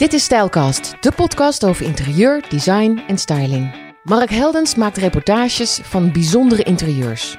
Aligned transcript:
Dit 0.00 0.12
is 0.12 0.24
Stijlcast, 0.24 0.94
de 1.00 1.12
podcast 1.12 1.64
over 1.64 1.86
interieur, 1.86 2.44
design 2.48 3.02
en 3.06 3.18
styling. 3.18 3.74
Mark 4.02 4.30
Heldens 4.30 4.74
maakt 4.74 4.96
reportages 4.96 5.80
van 5.82 6.12
bijzondere 6.12 6.62
interieurs. 6.62 7.38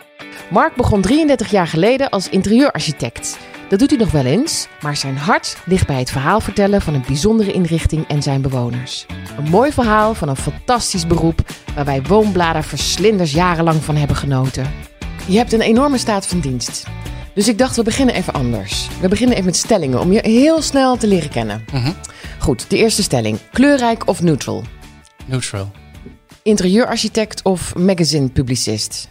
Mark 0.49 0.76
begon 0.76 1.02
33 1.02 1.52
jaar 1.52 1.68
geleden 1.68 2.10
als 2.10 2.29
interieurarchitect. 2.29 3.38
Dat 3.70 3.79
doet 3.79 3.89
hij 3.89 4.00
nog 4.00 4.12
wel 4.12 4.26
eens, 4.26 4.68
maar 4.82 4.96
zijn 4.96 5.18
hart 5.18 5.58
ligt 5.66 5.88
bij 5.88 6.00
het 6.00 6.12
verhaal 6.12 6.39
vertellen 6.42 6.82
van 6.82 6.94
een 6.94 7.04
bijzondere 7.08 7.52
inrichting 7.52 8.07
en 8.07 8.21
zijn 8.21 8.41
bewoners. 8.41 9.05
Een 9.38 9.50
mooi 9.50 9.71
verhaal 9.71 10.14
van 10.14 10.30
een 10.30 10.36
fantastisch 10.36 11.07
beroep 11.07 11.39
waar 11.75 11.86
wij 11.86 12.02
woonbladerverslinders 12.02 13.32
jarenlang 13.32 13.84
van 13.84 13.96
hebben 13.96 14.18
genoten. 14.18 14.71
Je 15.28 15.38
hebt 15.38 15.54
een 15.54 15.62
enorme 15.62 15.98
staat 15.98 16.28
van 16.28 16.39
dienst. 16.39 16.84
Dus 17.34 17.48
ik 17.48 17.57
dacht, 17.57 17.75
we 17.75 17.84
beginnen 17.84 18.16
even 18.16 18.34
anders. 18.34 18.88
We 19.02 19.07
beginnen 19.07 19.36
even 19.36 19.46
met 19.46 19.55
stellingen 19.55 20.00
om 20.00 20.12
je 20.12 20.20
heel 20.23 20.62
snel 20.62 20.98
te 20.98 21.07
leren 21.07 21.30
kennen. 21.30 21.66
Goed, 22.42 22.70
de 22.70 22.78
eerste 22.78 23.04
stelling. 23.04 23.39
Kleurrijk 23.52 24.08
of 24.08 24.22
neutral? 24.22 24.63
Neutral. 25.26 25.72
Interieurarchitect 26.44 27.44
of 27.44 27.76
magazine-publicist? 27.76 29.09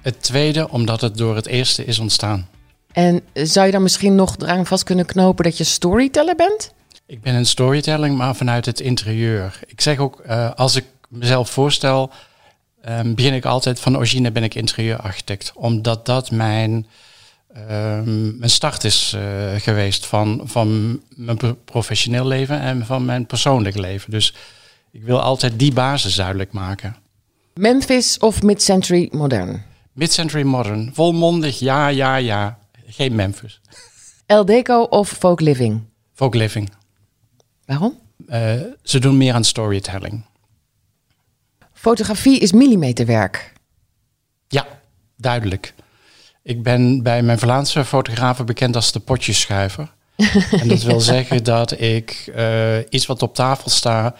Het 0.00 0.22
tweede, 0.22 0.70
omdat 0.70 1.00
het 1.00 1.16
door 1.16 1.36
het 1.36 1.46
eerste 1.46 1.84
is 1.84 1.98
ontstaan. 1.98 2.48
En 2.92 3.20
zou 3.32 3.66
je 3.66 3.72
dan 3.72 3.82
misschien 3.82 4.14
nog 4.14 4.36
eraan 4.38 4.66
vast 4.66 4.84
kunnen 4.84 5.06
knopen 5.06 5.44
dat 5.44 5.58
je 5.58 5.64
storyteller 5.64 6.34
bent? 6.36 6.72
Ik 7.06 7.20
ben 7.20 7.34
een 7.34 7.46
storytelling, 7.46 8.16
maar 8.16 8.36
vanuit 8.36 8.66
het 8.66 8.80
interieur. 8.80 9.60
Ik 9.66 9.80
zeg 9.80 9.98
ook, 9.98 10.20
eh, 10.20 10.54
als 10.54 10.76
ik 10.76 10.84
mezelf 11.08 11.50
voorstel, 11.50 12.10
ehm, 12.82 13.14
begin 13.14 13.34
ik 13.34 13.44
altijd 13.44 13.80
van 13.80 13.96
origine 13.96 14.30
ben 14.30 14.42
ik 14.42 14.54
interieurarchitect. 14.54 15.52
Omdat 15.54 16.06
dat 16.06 16.30
mijn, 16.30 16.86
ehm, 17.54 18.38
mijn 18.38 18.50
start 18.50 18.84
is 18.84 19.12
eh, 19.16 19.54
geweest 19.56 20.06
van, 20.06 20.40
van 20.44 21.00
mijn 21.08 21.36
pro- 21.36 21.58
professioneel 21.64 22.26
leven 22.26 22.60
en 22.60 22.86
van 22.86 23.04
mijn 23.04 23.26
persoonlijk 23.26 23.76
leven. 23.76 24.10
Dus 24.10 24.34
ik 24.90 25.02
wil 25.02 25.20
altijd 25.20 25.58
die 25.58 25.72
basis 25.72 26.14
duidelijk 26.14 26.52
maken. 26.52 26.96
Memphis 27.54 28.18
of 28.18 28.42
mid-century 28.42 29.08
modern? 29.12 29.62
Mid-century 29.92 30.42
modern, 30.42 30.90
volmondig, 30.94 31.58
ja, 31.58 31.88
ja, 31.88 32.16
ja. 32.16 32.58
Geen 32.86 33.14
Memphis. 33.14 33.60
El 34.26 34.44
Deco 34.44 34.82
of 34.82 35.08
folk 35.08 35.40
living? 35.40 35.80
Folk 36.14 36.34
living. 36.34 36.70
Waarom? 37.64 37.98
Eh, 38.26 38.60
ze 38.82 38.98
doen 38.98 39.16
meer 39.16 39.34
aan 39.34 39.44
storytelling. 39.44 40.24
Fotografie 41.72 42.38
is 42.38 42.52
millimeterwerk. 42.52 43.52
Ja, 44.48 44.66
duidelijk. 45.16 45.74
Ik 46.42 46.62
ben 46.62 47.02
bij 47.02 47.22
mijn 47.22 47.38
Vlaamse 47.38 47.84
fotografen 47.84 48.46
bekend 48.46 48.76
als 48.76 48.92
de 48.92 49.00
potjeschuiver. 49.00 49.92
en 50.60 50.68
dat 50.68 50.82
wil 50.82 51.00
zeggen 51.00 51.44
dat 51.44 51.80
ik 51.80 52.30
eh, 52.34 52.78
iets 52.88 53.06
wat 53.06 53.22
op 53.22 53.34
tafel 53.34 53.70
staat 53.70 54.16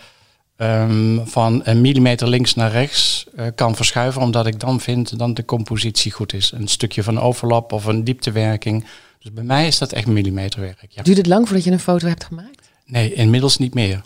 ehm, 0.57 1.25
van 1.25 1.61
een 1.65 1.81
millimeter 1.81 2.29
links 2.29 2.55
naar 2.55 2.71
rechts 2.71 3.27
eh, 3.37 3.47
kan 3.55 3.77
verschuiven, 3.77 4.23
omdat 4.23 4.47
ik 4.47 4.61
dan 4.61 4.81
vind 4.81 5.19
dat 5.19 5.37
de 5.37 5.45
compositie 5.45 6.13
goed 6.13 6.33
is. 6.33 6.53
Een 6.53 6.69
stukje 6.69 7.03
van 7.03 7.21
overlap 7.21 7.73
of 7.73 7.85
een 7.85 8.05
dieptewerking. 8.05 8.85
Dus 9.19 9.33
bij 9.33 9.45
mij 9.45 9.67
is 9.67 9.79
dat 9.79 9.93
echt 9.93 10.07
millimeterwerk. 10.07 10.87
Ja. 10.89 11.03
Duurt 11.03 11.17
het 11.17 11.27
lang 11.27 11.47
voordat 11.47 11.65
je 11.65 11.71
een 11.71 11.81
foto 11.81 12.07
hebt 12.07 12.25
gemaakt? 12.25 12.71
Nee, 12.87 13.15
inmiddels 13.15 13.59
niet 13.59 13.75
meer. 13.75 14.03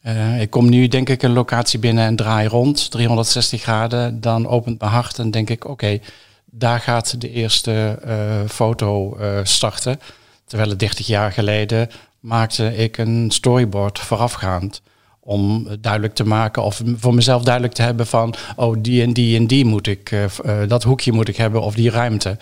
Eh, 0.00 0.40
ik 0.40 0.50
kom 0.50 0.68
nu 0.68 0.88
denk 0.88 1.08
ik 1.08 1.22
een 1.22 1.32
locatie 1.32 1.78
binnen 1.78 2.04
en 2.04 2.16
draai 2.16 2.48
rond, 2.48 2.90
360 2.90 3.62
graden. 3.62 4.20
Dan 4.20 4.46
opent 4.46 4.80
mijn 4.80 4.92
hart 4.92 5.18
en 5.18 5.30
denk 5.30 5.50
ik, 5.50 5.64
oké, 5.64 6.00
daar 6.58 6.80
gaat 6.80 7.20
de 7.20 7.30
eerste 7.30 7.98
eh, 8.04 8.16
foto 8.48 9.16
eh, 9.16 9.40
starten. 9.42 10.00
Terwijl 10.44 10.70
het 10.70 10.78
30 10.78 11.06
jaar 11.06 11.32
geleden 11.32 11.88
maakte 12.20 12.76
ik 12.76 12.98
een 12.98 13.30
storyboard 13.30 13.98
voorafgaand. 13.98 14.82
Om 15.20 15.68
duidelijk 15.80 16.14
te 16.14 16.26
maken 16.26 16.62
of 16.62 16.82
voor 16.96 17.14
mezelf 17.14 17.42
duidelijk 17.42 17.74
te 17.74 17.82
hebben 17.82 18.06
van, 18.06 18.34
oh 18.56 18.76
die 18.78 19.02
en 19.02 19.12
die 19.12 19.36
en 19.36 19.46
die 19.46 19.64
moet 19.64 19.86
ik, 19.86 20.10
eh, 20.12 20.28
dat 20.68 20.82
hoekje 20.82 21.12
moet 21.12 21.28
ik 21.28 21.36
hebben 21.36 21.62
of 21.62 21.74
die 21.74 21.90
ruimte. 21.90 22.38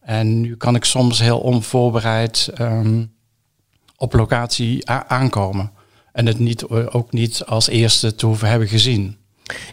En 0.00 0.40
nu 0.40 0.56
kan 0.56 0.74
ik 0.74 0.84
soms 0.84 1.18
heel 1.18 1.38
onvoorbereid 1.38 2.50
ehm, 2.54 3.04
op 3.96 4.12
locatie 4.12 4.90
aankomen. 4.90 5.70
En 6.12 6.26
het 6.26 6.38
niet, 6.38 6.68
ook 6.68 7.12
niet 7.12 7.44
als 7.44 7.68
eerste 7.68 8.14
te 8.14 8.26
hoeven 8.26 8.48
hebben 8.48 8.68
gezien. 8.68 9.16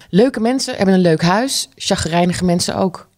Leuke 0.09 0.39
mensen 0.39 0.75
hebben 0.75 0.95
een 0.95 1.01
leuk 1.01 1.21
huis, 1.21 1.69
chagrijnige 1.75 2.45
mensen 2.45 2.75
ook. 2.75 3.09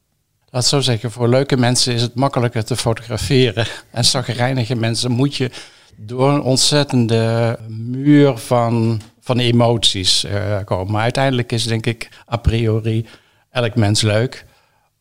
Laat 0.54 0.66
zo 0.66 0.80
zeggen, 0.82 1.12
voor 1.12 1.30
leuke 1.30 1.58
mensen 1.58 1.94
is 1.94 2.02
het 2.02 2.16
makkelijker 2.16 2.64
te 2.66 2.76
fotograferen. 2.76 3.68
En 3.92 4.06
zagrijnige 4.06 4.76
mensen 4.76 5.12
moet 5.12 5.36
je 5.36 5.52
door 5.96 6.30
een 6.30 6.42
ontzettende 6.42 7.60
muur 7.68 8.38
van, 8.38 9.02
van 9.20 9.40
emoties 9.40 10.24
eh, 10.24 10.58
komen. 10.66 10.92
Maar 10.92 11.02
uiteindelijk 11.02 11.52
is 11.52 11.64
denk 11.64 11.86
ik 11.86 12.10
a 12.32 12.38
priori 12.38 13.06
elk 13.52 13.76
mens 13.76 14.02
leuk. 14.02 14.46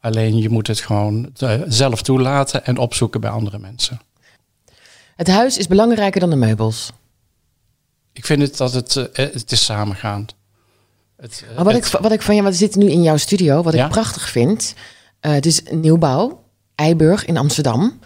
Alleen 0.00 0.36
je 0.38 0.48
moet 0.48 0.66
het 0.66 0.80
gewoon 0.80 1.30
eh, 1.36 1.60
zelf 1.66 2.02
toelaten 2.02 2.64
en 2.64 2.78
opzoeken 2.78 3.20
bij 3.20 3.30
andere 3.30 3.58
mensen. 3.58 4.00
Het 5.16 5.28
huis 5.28 5.58
is 5.58 5.66
belangrijker 5.66 6.20
dan 6.20 6.30
de 6.30 6.36
meubels. 6.36 6.92
Ik 8.12 8.26
vind 8.26 8.42
het 8.42 8.56
dat 8.56 8.72
het, 8.72 8.96
eh, 8.96 9.06
het 9.32 9.52
is 9.52 9.64
samengaand. 9.64 10.34
Het, 11.16 11.44
Maar 11.54 11.64
wat, 11.64 11.74
het- 11.74 11.86
ik, 11.86 12.00
wat 12.00 12.12
ik 12.12 12.22
van 12.22 12.34
je, 12.34 12.42
we 12.42 12.52
zitten 12.52 12.80
nu 12.80 12.90
in 12.90 13.02
jouw 13.02 13.16
studio, 13.16 13.62
wat 13.62 13.74
Ja? 13.74 13.84
ik 13.84 13.90
prachtig 13.90 14.28
vind. 14.30 14.74
Eh, 15.22 15.32
het 15.32 15.46
is 15.46 15.60
een 15.64 15.80
nieuwbouw, 15.80 16.42
Eiburg 16.74 17.24
in 17.24 17.36
Amsterdam. 17.36 17.98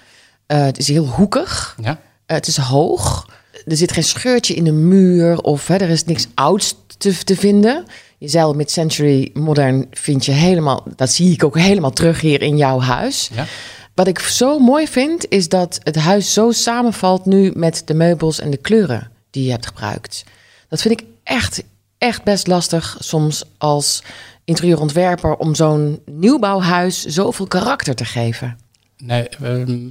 Eh, 0.47 0.65
het 0.65 0.78
is 0.78 0.88
heel 0.88 1.06
hoekig. 1.06 1.77
ja? 1.82 2.00
Eh, 2.27 2.37
het 2.37 2.47
is 2.47 2.56
hoog. 2.56 3.28
Er 3.66 3.77
zit 3.77 3.93
geen 3.93 4.04
scheurtje 4.04 4.54
in 4.54 4.65
de 4.65 4.72
muur 4.72 5.41
of 5.41 5.66
hè, 5.66 5.76
er 5.76 5.88
is 5.88 6.05
niks 6.05 6.26
ouds 6.34 6.75
te, 6.99 7.25
te 7.25 7.37
vinden. 7.37 7.84
Je 8.19 8.28
zei 8.28 8.44
al, 8.44 8.55
mid-century 8.55 9.31
modern 9.34 9.87
vind 9.91 10.25
je 10.25 10.32
helemaal, 10.32 10.84
dat 10.97 11.10
zie 11.10 11.32
ik 11.32 11.44
ook 11.44 11.59
helemaal 11.59 11.91
terug 11.91 12.21
hier 12.21 12.43
in 12.43 12.56
jouw 12.56 12.81
huis. 12.81 13.31
Ja? 13.34 13.47
Wat 13.94 14.06
ik 14.06 14.19
zo 14.19 14.59
mooi 14.59 14.88
vind, 14.88 15.28
is 15.28 15.49
dat 15.49 15.78
het 15.82 15.97
huis 15.97 16.32
zo 16.32 16.50
samenvalt 16.50 17.25
nu 17.25 17.53
met 17.55 17.82
de 17.84 17.94
meubels 17.94 18.41
en 18.41 18.50
de 18.50 18.56
kleuren 18.56 19.10
die 19.31 19.44
je 19.44 19.50
hebt 19.50 19.66
gebruikt. 19.66 20.25
Dat 20.69 20.82
vind 20.82 21.00
ik 21.00 21.06
echt, 21.22 21.62
echt 21.99 22.22
best 22.22 22.47
lastig 22.47 22.97
soms 23.00 23.44
als 23.59 24.03
interieurontwerper 24.46 25.36
om 25.36 25.54
zo'n 25.54 26.02
nieuwbouwhuis 26.04 27.04
zoveel 27.04 27.46
karakter 27.46 27.94
te 27.94 28.04
geven. 28.04 28.58
Nee, 28.96 29.28
ehm, 29.28 29.90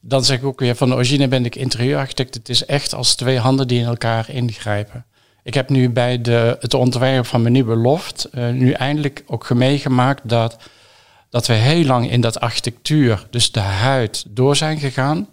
dan 0.00 0.24
zeg 0.24 0.38
ik 0.38 0.44
ook 0.44 0.60
weer 0.60 0.74
van 0.74 0.94
origine 0.94 1.28
ben 1.28 1.44
ik 1.44 1.56
interieurarchitect. 1.56 2.34
Het 2.34 2.48
is 2.48 2.64
echt 2.64 2.94
als 2.94 3.14
twee 3.14 3.38
handen 3.38 3.68
die 3.68 3.80
in 3.80 3.86
elkaar 3.86 4.30
ingrijpen. 4.30 5.04
Ik 5.42 5.54
heb 5.54 5.68
nu 5.68 5.90
bij 5.90 6.20
de, 6.20 6.56
het 6.60 6.74
ontwerp 6.74 7.26
van 7.26 7.42
mijn 7.42 7.52
nieuwe 7.52 7.76
loft 7.76 8.24
eh, 8.24 8.48
nu 8.48 8.72
eindelijk 8.72 9.24
ook 9.26 9.50
meegemaakt 9.50 10.28
dat, 10.28 10.56
dat 11.28 11.46
we 11.46 11.52
heel 11.52 11.84
lang 11.84 12.10
in 12.10 12.20
dat 12.20 12.40
architectuur, 12.40 13.26
dus 13.30 13.52
de 13.52 13.60
huid, 13.60 14.24
door 14.28 14.56
zijn 14.56 14.78
gegaan. 14.78 15.28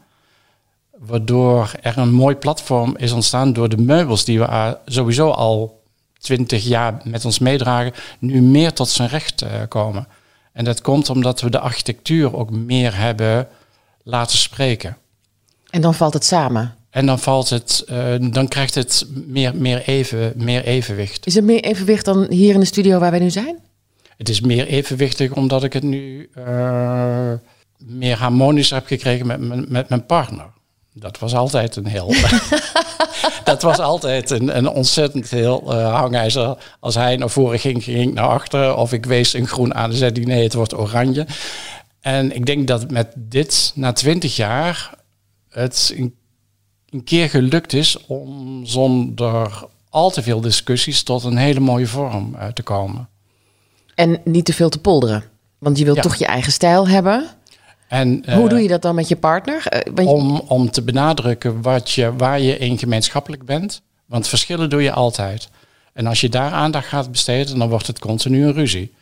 Waardoor 0.97 1.71
er 1.81 1.97
een 1.97 2.13
mooi 2.13 2.35
platform 2.35 2.95
is 2.97 3.11
ontstaan 3.11 3.53
door 3.53 3.69
de 3.69 3.77
meubels 3.77 4.25
die 4.25 4.39
we 4.39 4.77
sowieso 4.85 5.29
al 5.29 5.83
twintig 6.19 6.63
jaar 6.63 7.01
met 7.03 7.25
ons 7.25 7.39
meedragen, 7.39 7.93
nu 8.19 8.41
meer 8.41 8.73
tot 8.73 8.89
zijn 8.89 9.09
recht 9.09 9.41
eh, 9.41 9.49
komen. 9.67 10.07
En 10.53 10.63
dat 10.63 10.81
komt 10.81 11.09
omdat 11.09 11.41
we 11.41 11.49
de 11.49 11.59
architectuur 11.59 12.35
ook 12.35 12.51
meer 12.51 12.97
hebben 12.97 13.47
laten 14.03 14.37
spreken. 14.37 14.97
En 15.69 15.81
dan 15.81 15.93
valt 15.93 16.13
het 16.13 16.25
samen. 16.25 16.75
En 16.89 17.05
dan 17.05 17.19
valt 17.19 17.49
het, 17.49 17.83
eh, 17.87 18.15
dan 18.19 18.47
krijgt 18.47 18.75
het 18.75 19.05
meer, 19.27 19.55
meer, 19.55 19.81
even, 19.81 20.33
meer 20.35 20.63
evenwicht. 20.63 21.25
Is 21.25 21.35
er 21.35 21.43
meer 21.43 21.63
evenwicht 21.63 22.05
dan 22.05 22.25
hier 22.29 22.53
in 22.53 22.59
de 22.59 22.65
studio 22.65 22.99
waar 22.99 23.11
wij 23.11 23.19
nu 23.19 23.29
zijn? 23.29 23.59
Het 24.17 24.29
is 24.29 24.41
meer 24.41 24.67
evenwichtig 24.67 25.33
omdat 25.33 25.63
ik 25.63 25.73
het 25.73 25.83
nu 25.83 26.29
eh, 26.33 27.33
meer 27.77 28.17
harmonisch 28.17 28.69
heb 28.69 28.85
gekregen 28.85 29.27
met, 29.27 29.69
met 29.69 29.89
mijn 29.89 30.05
partner. 30.05 30.45
Dat 30.99 31.19
was 31.19 31.33
altijd 31.33 31.75
een 31.75 31.85
heel. 31.85 32.13
dat 33.43 33.61
was 33.61 33.79
altijd 33.79 34.29
een, 34.29 34.57
een 34.57 34.69
ontzettend 34.69 35.29
heel 35.29 35.73
eh, 35.73 35.93
hangijzer. 35.99 36.57
Als 36.79 36.95
hij 36.95 37.15
naar 37.15 37.29
voren 37.29 37.59
ging, 37.59 37.83
ging 37.83 38.07
ik 38.07 38.13
naar 38.13 38.27
achteren. 38.27 38.77
Of 38.77 38.93
ik 38.93 39.05
wees 39.05 39.33
een 39.33 39.47
groen 39.47 39.73
aan 39.75 39.89
en 39.91 39.97
zei 39.97 40.11
hij 40.13 40.23
nee, 40.23 40.43
het 40.43 40.53
wordt 40.53 40.73
oranje. 40.77 41.25
En 42.01 42.35
ik 42.35 42.45
denk 42.45 42.67
dat 42.67 42.91
met 42.91 43.07
dit, 43.15 43.71
na 43.75 43.93
twintig 43.93 44.35
jaar, 44.35 44.93
het 45.49 45.93
een, 45.97 46.15
een 46.89 47.03
keer 47.03 47.29
gelukt 47.29 47.73
is 47.73 48.05
om 48.05 48.61
zonder 48.65 49.65
al 49.89 50.09
te 50.09 50.23
veel 50.23 50.41
discussies 50.41 51.03
tot 51.03 51.23
een 51.23 51.37
hele 51.37 51.59
mooie 51.59 51.87
vorm 51.87 52.35
eh, 52.35 52.47
te 52.47 52.63
komen. 52.63 53.09
En 53.95 54.21
niet 54.23 54.45
te 54.45 54.53
veel 54.53 54.69
te 54.69 54.79
polderen. 54.79 55.23
Want 55.57 55.77
je 55.77 55.83
wilt 55.83 55.95
Ja. 55.97 56.01
toch 56.03 56.15
je 56.15 56.25
eigen 56.25 56.51
stijl 56.51 56.87
hebben. 56.87 57.27
En, 57.87 58.23
Hoe 58.25 58.43
eh, 58.43 58.49
doe 58.49 58.61
je 58.61 58.67
dat 58.67 58.81
dan 58.81 58.95
met 58.95 59.07
je 59.07 59.15
partner? 59.15 59.67
Eh, 59.67 60.07
om, 60.07 60.39
om 60.39 60.71
te 60.71 60.81
benadrukken 60.81 61.61
wat 61.61 61.91
je, 61.91 62.15
waar 62.15 62.39
je 62.39 62.57
in 62.57 62.77
gemeenschappelijk 62.77 63.45
bent. 63.45 63.81
Want 64.05 64.27
verschillen 64.27 64.69
doe 64.69 64.81
je 64.81 64.91
altijd. 64.91 65.49
En 65.93 66.05
als 66.05 66.21
je 66.21 66.29
daar 66.29 66.51
aandacht 66.51 66.87
gaat 66.87 67.11
besteden, 67.11 67.59
dan 67.59 67.69
wordt 67.69 67.87
het 67.87 67.99
continu 67.99 68.43
een 68.43 68.53
ruzie. 68.53 68.93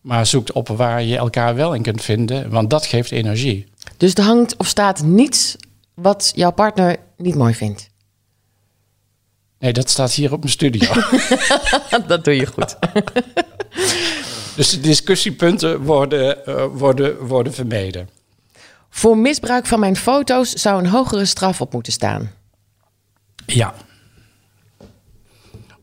Maar 0.00 0.26
zoek 0.26 0.48
op 0.52 0.68
waar 0.68 1.02
je 1.02 1.16
elkaar 1.16 1.54
wel 1.54 1.74
in 1.74 1.82
kunt 1.82 2.02
vinden, 2.02 2.50
want 2.50 2.70
dat 2.70 2.86
geeft 2.86 3.10
energie. 3.10 3.66
Dus 3.96 4.14
er 4.14 4.24
hangt 4.24 4.56
of 4.56 4.66
staat 4.66 5.02
niets 5.02 5.56
wat 5.94 6.32
jouw 6.34 6.50
partner 6.52 6.96
niet 7.16 7.34
mooi 7.34 7.54
vindt. 7.54 7.88
Nee, 9.58 9.72
dat 9.72 9.90
staat 9.90 10.12
hier 10.12 10.32
op 10.32 10.38
mijn 10.38 10.52
studio. 10.52 10.92
dat 12.06 12.24
doe 12.24 12.36
je 12.36 12.46
goed. 12.46 12.76
dus 14.56 14.70
de 14.70 14.80
discussiepunten 14.80 15.82
worden, 15.82 16.38
uh, 16.48 16.64
worden, 16.72 17.26
worden 17.26 17.54
vermeden. 17.54 18.08
Voor 18.90 19.18
misbruik 19.18 19.66
van 19.66 19.80
mijn 19.80 19.96
foto's 19.96 20.52
zou 20.52 20.78
een 20.78 20.90
hogere 20.90 21.24
straf 21.24 21.60
op 21.60 21.72
moeten 21.72 21.92
staan. 21.92 22.30
Ja. 23.46 23.74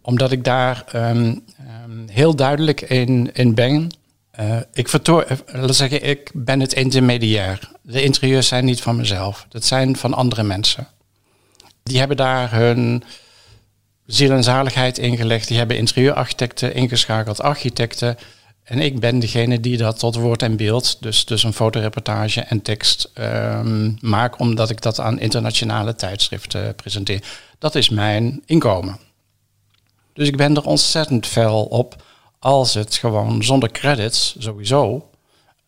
Omdat 0.01 0.31
ik 0.31 0.43
daar 0.43 0.83
um, 0.95 1.43
um, 1.85 2.07
heel 2.07 2.35
duidelijk 2.35 2.81
in, 2.81 3.33
in 3.33 3.53
ben. 3.53 3.91
Uh, 4.39 4.57
ik, 4.73 4.87
vertoor, 4.87 5.27
laat 5.45 5.75
zeggen, 5.75 6.03
ik 6.03 6.31
ben 6.33 6.59
het 6.59 6.73
intermediair. 6.73 7.71
De 7.81 8.03
interieurs 8.03 8.47
zijn 8.47 8.65
niet 8.65 8.81
van 8.81 8.95
mezelf. 8.95 9.45
Dat 9.49 9.65
zijn 9.65 9.95
van 9.95 10.13
andere 10.13 10.43
mensen. 10.43 10.87
Die 11.83 11.99
hebben 11.99 12.17
daar 12.17 12.51
hun 12.51 13.03
ziel 14.05 14.31
en 14.31 14.43
zaligheid 14.43 14.97
ingelegd. 14.97 15.47
Die 15.47 15.57
hebben 15.57 15.77
interieurarchitecten 15.77 16.73
ingeschakeld, 16.73 17.41
architecten. 17.41 18.17
En 18.67 18.79
ik 18.79 18.99
ben 18.99 19.19
degene 19.19 19.59
die 19.59 19.77
dat 19.77 19.99
tot 19.99 20.15
woord 20.15 20.41
en 20.41 20.55
beeld, 20.57 20.97
dus, 21.01 21.25
dus 21.25 21.43
een 21.43 21.53
fotoreportage 21.53 22.41
en 22.41 22.61
tekst 22.61 23.11
um, 23.19 23.97
maak, 24.01 24.39
omdat 24.39 24.69
ik 24.69 24.81
dat 24.81 24.99
aan 24.99 25.19
internationale 25.19 25.95
tijdschriften 25.95 26.75
presenteer. 26.75 27.23
Dat 27.59 27.75
is 27.75 27.89
mijn 27.89 28.41
inkomen. 28.45 28.99
Dus 30.13 30.27
ik 30.27 30.37
ben 30.37 30.55
er 30.55 30.65
ontzettend 30.65 31.27
fel 31.27 31.63
op 31.63 32.03
als 32.39 32.73
het 32.73 32.95
gewoon 32.95 33.43
zonder 33.43 33.71
credits 33.71 34.35
sowieso 34.39 35.09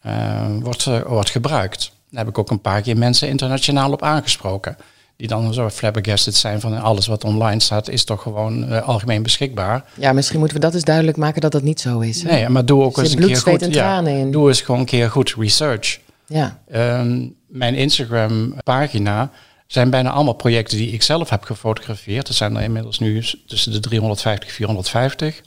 uh, 0.06 0.46
wordt, 0.60 0.86
uh, 0.86 1.02
wordt 1.02 1.30
gebruikt. 1.30 1.92
Daar 2.10 2.24
heb 2.24 2.30
ik 2.30 2.38
ook 2.38 2.50
een 2.50 2.62
paar 2.62 2.82
keer 2.82 2.98
mensen 2.98 3.28
internationaal 3.28 3.92
op 3.92 4.04
aangesproken 4.04 4.78
die 5.20 5.28
dan 5.28 5.54
zo 5.54 5.70
flabbergasted 5.70 6.36
zijn 6.36 6.60
van 6.60 6.82
alles 6.82 7.08
wat 7.08 7.24
online 7.24 7.60
staat, 7.60 7.90
is 7.90 8.04
toch 8.04 8.22
gewoon 8.22 8.72
uh, 8.72 8.88
algemeen 8.88 9.24
beschikbaar. 9.24 9.84
Ja, 9.94 10.14
misschien 10.14 10.40
moeten 10.40 10.58
we 10.58 10.64
dat 10.64 10.74
eens 10.74 10.84
duidelijk 10.84 11.18
maken 11.18 11.42
dat 11.42 11.52
dat 11.52 11.62
niet 11.62 11.80
zo 11.80 12.00
is. 12.00 12.24
Hè? 12.24 12.32
Nee, 12.32 12.50
maar 12.50 12.66
doe 12.66 12.84
ook 12.84 12.98
eens 12.98 13.12
een 13.12 13.20
keer 13.20 13.38
goed. 13.38 13.74
Ja, 13.74 14.00
in. 14.02 14.32
Doe 14.32 14.48
eens 14.48 14.62
gewoon 14.62 14.80
een 14.80 14.86
keer 14.86 15.10
goed 15.10 15.36
research. 15.38 16.00
Ja. 16.26 16.60
Um, 17.00 17.36
mijn 17.48 17.76
Instagram 17.76 18.54
pagina 18.64 19.32
zijn 19.68 19.90
bijna 19.90 20.10
allemaal 20.10 20.34
projecten 20.34 20.78
die 20.78 20.92
ik 20.92 21.04
zelf 21.04 21.30
heb 21.30 21.44
gefotografeerd. 21.44 22.28
Er 22.28 22.34
zijn 22.34 22.56
er 22.56 22.62
inmiddels 22.62 23.00
nu 23.00 23.24
tussen 23.48 23.72
de 23.72 23.80
350 23.80 24.48
en 24.48 24.56
450. 24.56 25.42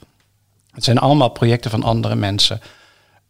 Het 0.71 0.83
zijn 0.83 0.97
allemaal 0.97 1.29
projecten 1.29 1.71
van 1.71 1.83
andere 1.83 2.15
mensen. 2.15 2.61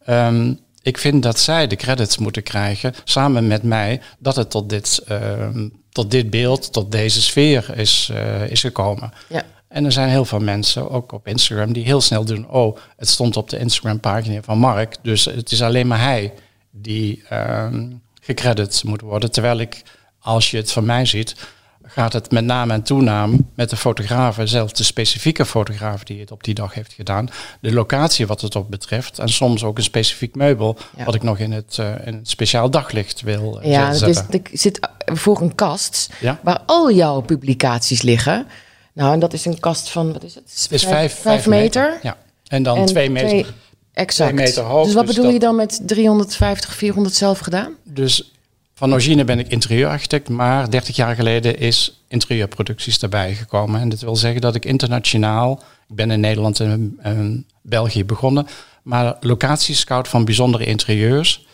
Um, 0.10 0.60
ik 0.82 0.98
vind 0.98 1.24
dat 1.24 1.40
zij 1.40 1.68
de 1.68 1.76
credits 1.76 2.18
moeten 2.18 2.44
krijgen, 2.44 2.94
samen 3.04 3.48
met 3.48 3.64
mij, 3.64 4.02
dat 4.20 4.36
het 4.36 4.50
tot 4.50 4.70
dit, 4.70 5.04
uh, 5.12 5.48
tot 5.94 6.12
dit 6.12 6.30
beeld, 6.30 6.74
tot 6.74 6.92
deze 6.92 7.22
sfeer 7.22 7.78
is, 7.78 8.10
uh, 8.12 8.50
is 8.50 8.62
gekomen. 8.62 9.14
Ja. 9.30 9.44
En 9.68 9.86
er 9.86 9.92
zijn 9.92 10.10
heel 10.10 10.26
veel 10.26 10.40
mensen, 10.40 10.90
ook 10.90 11.12
op 11.12 11.28
Instagram, 11.28 11.74
die 11.74 11.84
heel 11.84 12.02
snel 12.02 12.26
doen, 12.26 12.50
oh, 12.50 12.78
het 12.98 13.10
stond 13.10 13.38
op 13.38 13.50
de 13.50 13.60
Instagram-pagina 13.60 14.42
van 14.42 14.58
Mark, 14.58 14.96
dus 15.02 15.26
het 15.26 15.52
is 15.52 15.62
alleen 15.62 15.88
maar 15.88 16.02
hij 16.02 16.34
die 16.72 17.24
uh, 17.32 17.68
gecredit 18.22 18.84
moet 18.84 19.02
worden. 19.02 19.32
Terwijl 19.32 19.60
ik, 19.60 19.82
als 20.20 20.52
je 20.52 20.58
het 20.58 20.72
van 20.72 20.86
mij 20.86 21.06
ziet, 21.06 21.36
gaat 21.86 22.14
het 22.14 22.32
met 22.32 22.46
naam 22.46 22.72
en 22.72 22.84
toenaam 22.84 23.50
met 23.56 23.70
de 23.70 23.76
fotografen, 23.76 24.48
zelfs 24.48 24.74
de 24.74 24.84
specifieke 24.84 25.46
fotograaf 25.46 26.04
die 26.04 26.20
het 26.20 26.32
op 26.32 26.44
die 26.44 26.54
dag 26.54 26.74
heeft 26.74 26.94
gedaan, 26.94 27.30
de 27.60 27.74
locatie 27.74 28.28
wat 28.28 28.42
het 28.42 28.56
op 28.56 28.70
betreft 28.70 29.20
en 29.20 29.30
soms 29.30 29.64
ook 29.64 29.78
een 29.78 29.84
specifiek 29.84 30.36
meubel 30.36 30.78
wat 31.06 31.16
ik 31.16 31.24
nog 31.24 31.38
in 31.38 31.52
het, 31.52 31.78
uh, 31.80 31.88
in 32.06 32.14
het 32.14 32.30
speciaal 32.30 32.70
daglicht 32.70 33.22
wil 33.22 33.60
uh, 33.64 33.72
ja, 33.72 33.94
zetten. 33.94 34.28
Ja, 34.30 34.40
er 34.52 34.58
zit 34.58 34.90
voor 35.06 35.42
een 35.42 35.56
kast 35.56 36.10
ja? 36.20 36.40
waar 36.44 36.62
al 36.66 36.92
jouw 36.92 37.22
publicaties 37.22 38.02
liggen. 38.02 38.48
Nou, 38.94 39.14
en 39.14 39.20
dat 39.20 39.34
is 39.34 39.46
een 39.46 39.60
kast 39.60 39.90
van, 39.90 40.14
wat 40.14 40.24
is 40.24 40.36
het? 40.36 40.44
Het 40.64 40.72
is 40.72 40.84
vijf, 40.84 41.20
vijf, 41.20 41.48
meter. 41.48 41.82
meter. 41.82 42.00
Ja. 42.02 42.18
En 42.48 42.64
dan 42.64 42.78
en 42.78 42.86
twee 42.86 43.10
meter. 43.10 43.30
Twee, 43.30 43.46
exact. 43.94 44.34
Twee 44.34 44.46
meter 44.46 44.64
hoog. 44.64 44.86
Dus 44.86 44.94
wat 44.94 45.06
dus 45.06 45.16
bedoel 45.16 45.32
je 45.32 45.40
dan 45.40 45.56
met 45.56 45.82
350, 45.84 46.76
400 46.76 47.16
zelf 47.16 47.40
gedaan? 47.40 47.74
Dus 47.84 48.33
van 48.84 48.92
origine 48.92 49.24
ben 49.24 49.40
ik 49.40 49.48
interieurarchitect, 49.48 50.30
maar 50.30 50.70
30 50.70 50.96
jaar 50.96 51.16
geleden 51.16 51.60
is 51.60 52.04
interieurproducties 52.08 53.00
erbij 53.00 53.34
gekomen. 53.36 53.82
En 53.82 53.90
dat 53.90 54.02
wil 54.02 54.16
zeggen 54.16 54.42
dat 54.42 54.56
ik 54.56 54.66
internationaal, 54.66 55.64
ik 55.90 55.96
ben 55.96 56.12
in 56.12 56.20
Nederland 56.20 56.60
en, 56.60 57.46
België 57.62 58.06
begonnen, 58.06 58.48
maar 58.82 59.18
locatiescout 59.20 60.08
van 60.08 60.26
bijzondere 60.26 60.66
interieurs, 60.66 61.46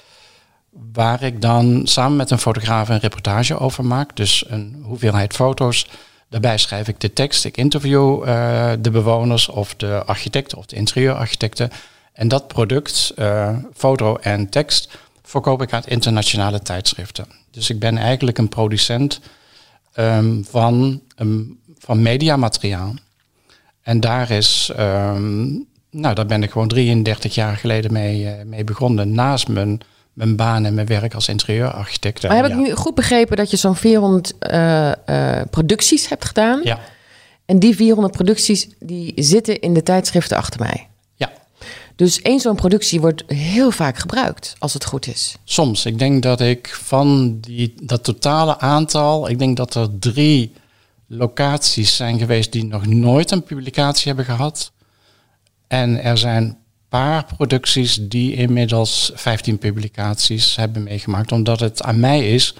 waar 0.93 1.23
ik 1.23 1.41
dan 1.41 1.81
samen 1.83 2.17
met 2.17 2.31
een 2.31 2.39
fotograaf 2.39 2.89
een 2.89 2.99
reportage 2.99 3.59
over 3.59 3.85
maak. 3.85 4.15
Dus 4.15 4.43
een 4.47 4.81
hoeveelheid 4.83 5.33
foto's. 5.33 5.87
Daarbij 6.29 6.57
schrijf 6.57 6.87
ik 6.87 6.99
de 6.99 7.13
tekst, 7.13 7.45
ik 7.45 7.57
interview 7.57 8.27
uh, 8.27 8.71
de 8.79 8.91
bewoners 8.91 9.49
of 9.49 9.75
de 9.75 10.03
architecten 10.05 10.57
of 10.57 10.65
de 10.65 10.75
interieurarchitecten. 10.75 11.71
En 12.13 12.27
dat 12.27 12.47
product, 12.47 13.13
uh, 13.19 13.57
foto 13.73 14.15
en 14.15 14.49
tekst, 14.49 14.97
verkoop 15.29 15.61
ik 15.61 15.73
aan 15.73 15.81
internationale 15.85 16.59
tijdschriften. 16.59 17.25
Dus 17.51 17.69
ik 17.69 17.79
ben 17.79 17.97
eigenlijk 17.97 18.37
een 18.37 18.49
producent 18.49 19.19
um, 19.95 20.45
van, 20.49 21.01
um, 21.17 21.59
van 21.77 22.01
mediamateriaal. 22.01 22.93
En 23.81 23.99
daar 23.99 24.31
is, 24.31 24.71
um, 24.79 25.65
nou, 25.91 26.15
daar 26.15 26.25
ben 26.25 26.43
ik 26.43 26.51
gewoon 26.51 26.67
33 26.67 27.35
jaar 27.35 27.57
geleden 27.57 27.93
mee, 27.93 28.23
uh, 28.23 28.31
mee 28.45 28.63
begonnen. 28.63 29.11
Naast 29.11 29.47
mijn, 29.47 29.81
mijn 30.13 30.35
baan 30.35 30.65
en 30.65 30.73
mijn 30.73 30.87
werk 30.87 31.13
als 31.13 31.27
interieurarchitect. 31.27 32.23
Maar 32.23 32.35
heb 32.35 32.45
ik 32.45 32.55
nu 32.55 32.71
goed 32.71 32.95
begrepen 32.95 33.37
dat 33.37 33.51
je 33.51 33.57
zo'n 33.57 33.75
400 33.75 34.33
uh, 34.39 34.91
uh, 35.09 35.41
producties 35.49 36.09
hebt 36.09 36.25
gedaan? 36.25 36.61
Ja. 36.63 36.79
En 37.45 37.59
die 37.59 37.75
400 37.75 38.13
producties 38.13 38.69
die 38.79 39.13
zitten 39.15 39.59
in 39.59 39.73
de 39.73 39.83
tijdschriften 39.83 40.37
achter 40.37 40.59
mij? 40.59 40.88
Dus 41.99 42.21
één 42.21 42.39
zo'n 42.39 42.55
productie 42.55 42.99
wordt 42.99 43.23
heel 43.27 43.71
vaak 43.71 43.97
gebruikt, 43.97 44.55
als 44.59 44.73
het 44.73 44.85
goed 44.85 45.07
is. 45.07 45.35
Soms. 45.43 45.85
Ik 45.85 45.99
denk 45.99 46.23
dat 46.23 46.41
ik 46.41 46.79
van 46.83 47.37
die, 47.39 47.73
dat 47.83 48.03
totale 48.03 48.59
aantal, 48.59 49.29
ik 49.29 49.39
denk 49.39 49.57
dat 49.57 49.75
er 49.75 49.99
drie 49.99 50.53
locaties 51.07 51.95
zijn 51.95 52.19
geweest 52.19 52.51
die 52.51 52.65
nog 52.65 52.85
nooit 52.85 53.31
een 53.31 53.43
publicatie 53.43 54.07
hebben 54.07 54.25
gehad. 54.25 54.71
En 55.67 56.03
er 56.03 56.17
zijn 56.17 56.57
paar 56.89 57.25
producties 57.35 57.99
die 58.01 58.35
inmiddels 58.35 59.11
15 59.13 59.57
publicaties 59.57 60.55
hebben 60.55 60.83
meegemaakt, 60.83 61.31
omdat 61.31 61.59
het 61.59 61.81
aan 61.83 61.99
mij 61.99 62.33
is 62.33 62.53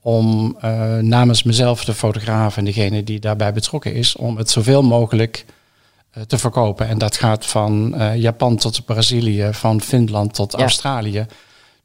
om 0.00 0.56
uh, 0.64 0.96
namens 0.98 1.42
mezelf, 1.42 1.84
de 1.84 1.94
fotograaf 1.94 2.56
en 2.56 2.64
degene 2.64 3.04
die 3.04 3.20
daarbij 3.20 3.52
betrokken 3.52 3.94
is, 3.94 4.16
om 4.16 4.36
het 4.36 4.50
zoveel 4.50 4.82
mogelijk 4.82 5.44
eh, 5.48 5.54
te 6.26 6.38
verkopen. 6.38 6.88
En 6.88 6.98
dat 6.98 7.16
gaat 7.16 7.46
van 7.46 7.94
uh, 7.94 8.16
Japan 8.16 8.56
tot 8.56 8.84
Brazilië, 8.84 9.48
van 9.52 9.80
Finland 9.80 10.34
tot 10.34 10.52
ja. 10.52 10.58
Australië. 10.58 11.26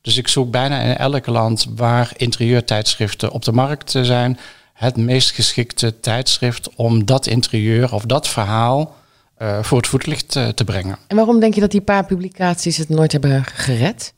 Dus 0.01 0.17
ik 0.17 0.27
zoek 0.27 0.51
bijna 0.51 0.81
in 0.81 0.97
elk 0.97 1.25
land 1.25 1.65
waar 1.75 2.11
interieurtijdschriften 2.15 3.31
op 3.31 3.43
de 3.43 3.51
markt 3.51 3.91
zijn, 4.01 4.39
het 4.73 4.97
meest 4.97 5.31
geschikte 5.31 5.99
tijdschrift 5.99 6.75
om 6.75 7.05
dat 7.05 7.27
interieur 7.27 7.93
of 7.93 8.03
dat 8.03 8.27
verhaal 8.27 8.95
uh, 9.41 9.63
voor 9.63 9.77
het 9.77 9.87
voetlicht 9.87 10.29
te, 10.29 10.51
te 10.55 10.63
brengen. 10.63 10.97
En 11.07 11.15
waarom 11.15 11.39
denk 11.39 11.53
je 11.53 11.61
dat 11.61 11.71
die 11.71 11.81
paar 11.81 12.05
publicaties 12.05 12.77
het 12.77 12.89
nooit 12.89 13.11
hebben 13.11 13.45
gered? 13.45 14.13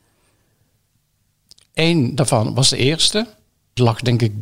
Eén 1.74 2.14
daarvan 2.14 2.54
was 2.54 2.70
de 2.70 2.76
eerste. 2.76 3.18
Het 3.18 3.78
lag 3.78 4.00
denk 4.00 4.22
ik 4.22 4.32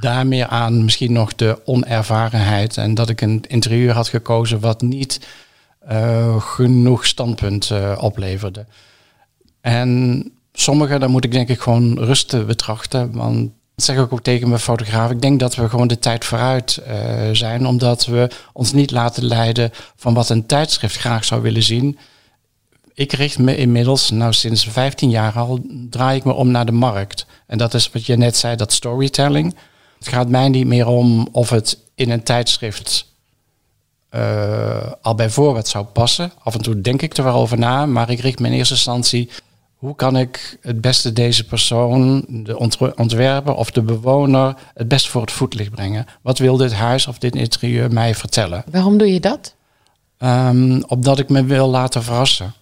daarmee 0.00 0.44
aan 0.44 0.84
misschien 0.84 1.12
nog 1.12 1.34
de 1.34 1.58
onervarenheid 1.64 2.76
en 2.76 2.94
dat 2.94 3.08
ik 3.08 3.20
een 3.20 3.44
interieur 3.48 3.92
had 3.92 4.08
gekozen 4.08 4.60
wat 4.60 4.82
niet 4.82 5.20
uh, 5.90 6.40
genoeg 6.40 7.06
standpunt 7.06 7.70
uh, 7.70 7.98
opleverde. 8.00 8.66
En 9.60 10.24
sommige, 10.52 10.98
daar 10.98 11.10
moet 11.10 11.24
ik 11.24 11.32
denk 11.32 11.48
ik 11.48 11.60
gewoon 11.60 11.98
rustig 11.98 12.46
betrachten, 12.46 13.12
want 13.12 13.50
dat 13.74 13.84
zeg 13.84 14.04
ik 14.04 14.12
ook 14.12 14.22
tegen 14.22 14.48
mijn 14.48 14.60
fotograaf. 14.60 15.10
Ik 15.10 15.20
denk 15.20 15.40
dat 15.40 15.54
we 15.54 15.68
gewoon 15.68 15.88
de 15.88 15.98
tijd 15.98 16.24
vooruit 16.24 16.82
uh, 16.88 16.94
zijn, 17.32 17.66
omdat 17.66 18.06
we 18.06 18.30
ons 18.52 18.72
niet 18.72 18.90
laten 18.90 19.24
leiden 19.24 19.70
van 19.96 20.14
wat 20.14 20.28
een 20.28 20.46
tijdschrift 20.46 20.96
graag 20.96 21.24
zou 21.24 21.42
willen 21.42 21.62
zien. 21.62 21.98
Ik 22.94 23.12
richt 23.12 23.38
me 23.38 23.56
inmiddels, 23.56 24.10
nou 24.10 24.32
sinds 24.32 24.64
15 24.64 25.10
jaar 25.10 25.32
al, 25.32 25.60
draai 25.90 26.16
ik 26.16 26.24
me 26.24 26.32
om 26.32 26.50
naar 26.50 26.66
de 26.66 26.72
markt. 26.72 27.26
En 27.46 27.58
dat 27.58 27.74
is 27.74 27.90
wat 27.90 28.06
je 28.06 28.16
net 28.16 28.36
zei, 28.36 28.56
dat 28.56 28.72
storytelling. 28.72 29.54
Het 30.00 30.08
gaat 30.08 30.28
mij 30.28 30.48
niet 30.48 30.66
meer 30.66 30.86
om 30.86 31.28
of 31.32 31.50
het 31.50 31.78
in 31.94 32.10
een 32.10 32.22
tijdschrift 32.22 33.06
uh, 34.10 34.92
al 35.02 35.14
bij 35.14 35.30
voorraad 35.30 35.68
zou 35.68 35.84
passen. 35.84 36.32
Af 36.42 36.54
en 36.54 36.62
toe 36.62 36.80
denk 36.80 37.02
ik 37.02 37.16
er 37.16 37.24
wel 37.24 37.34
over 37.34 37.58
na, 37.58 37.86
maar 37.86 38.10
ik 38.10 38.20
richt 38.20 38.38
me 38.38 38.46
in 38.46 38.52
eerste 38.52 38.74
instantie 38.74 39.30
hoe 39.80 39.94
kan 39.94 40.16
ik 40.16 40.58
het 40.60 40.80
beste 40.80 41.12
deze 41.12 41.46
persoon, 41.46 42.24
de 42.28 42.58
ontwerper 42.96 43.54
of 43.54 43.70
de 43.70 43.82
bewoner, 43.82 44.54
het 44.74 44.88
best 44.88 45.08
voor 45.08 45.20
het 45.20 45.32
voetlicht 45.32 45.70
brengen? 45.70 46.06
Wat 46.22 46.38
wil 46.38 46.56
dit 46.56 46.72
huis 46.72 47.06
of 47.06 47.18
dit 47.18 47.36
interieur 47.36 47.92
mij 47.92 48.14
vertellen? 48.14 48.64
Waarom 48.70 48.98
doe 48.98 49.12
je 49.12 49.20
dat? 49.20 49.54
Um, 50.18 50.84
opdat 50.84 51.18
ik 51.18 51.28
me 51.28 51.44
wil 51.44 51.68
laten 51.68 52.02
verrassen. 52.02 52.54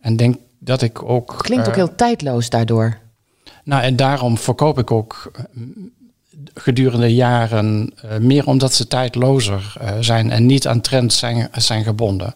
En 0.00 0.16
denk 0.16 0.36
dat 0.58 0.82
ik 0.82 1.02
ook. 1.02 1.34
Klinkt 1.38 1.66
ook 1.66 1.76
uh, 1.76 1.84
heel 1.84 1.94
tijdloos 1.94 2.48
daardoor. 2.48 2.98
Nou, 3.64 3.82
en 3.82 3.96
daarom 3.96 4.38
verkoop 4.38 4.78
ik 4.78 4.90
ook 4.90 5.30
gedurende 6.54 7.14
jaren 7.14 7.92
uh, 8.04 8.16
meer 8.16 8.46
omdat 8.46 8.74
ze 8.74 8.86
tijdlozer 8.86 9.74
uh, 9.82 9.88
zijn 10.00 10.30
en 10.30 10.46
niet 10.46 10.66
aan 10.66 10.80
trends 10.80 11.18
zijn, 11.18 11.48
zijn 11.52 11.84
gebonden. 11.84 12.34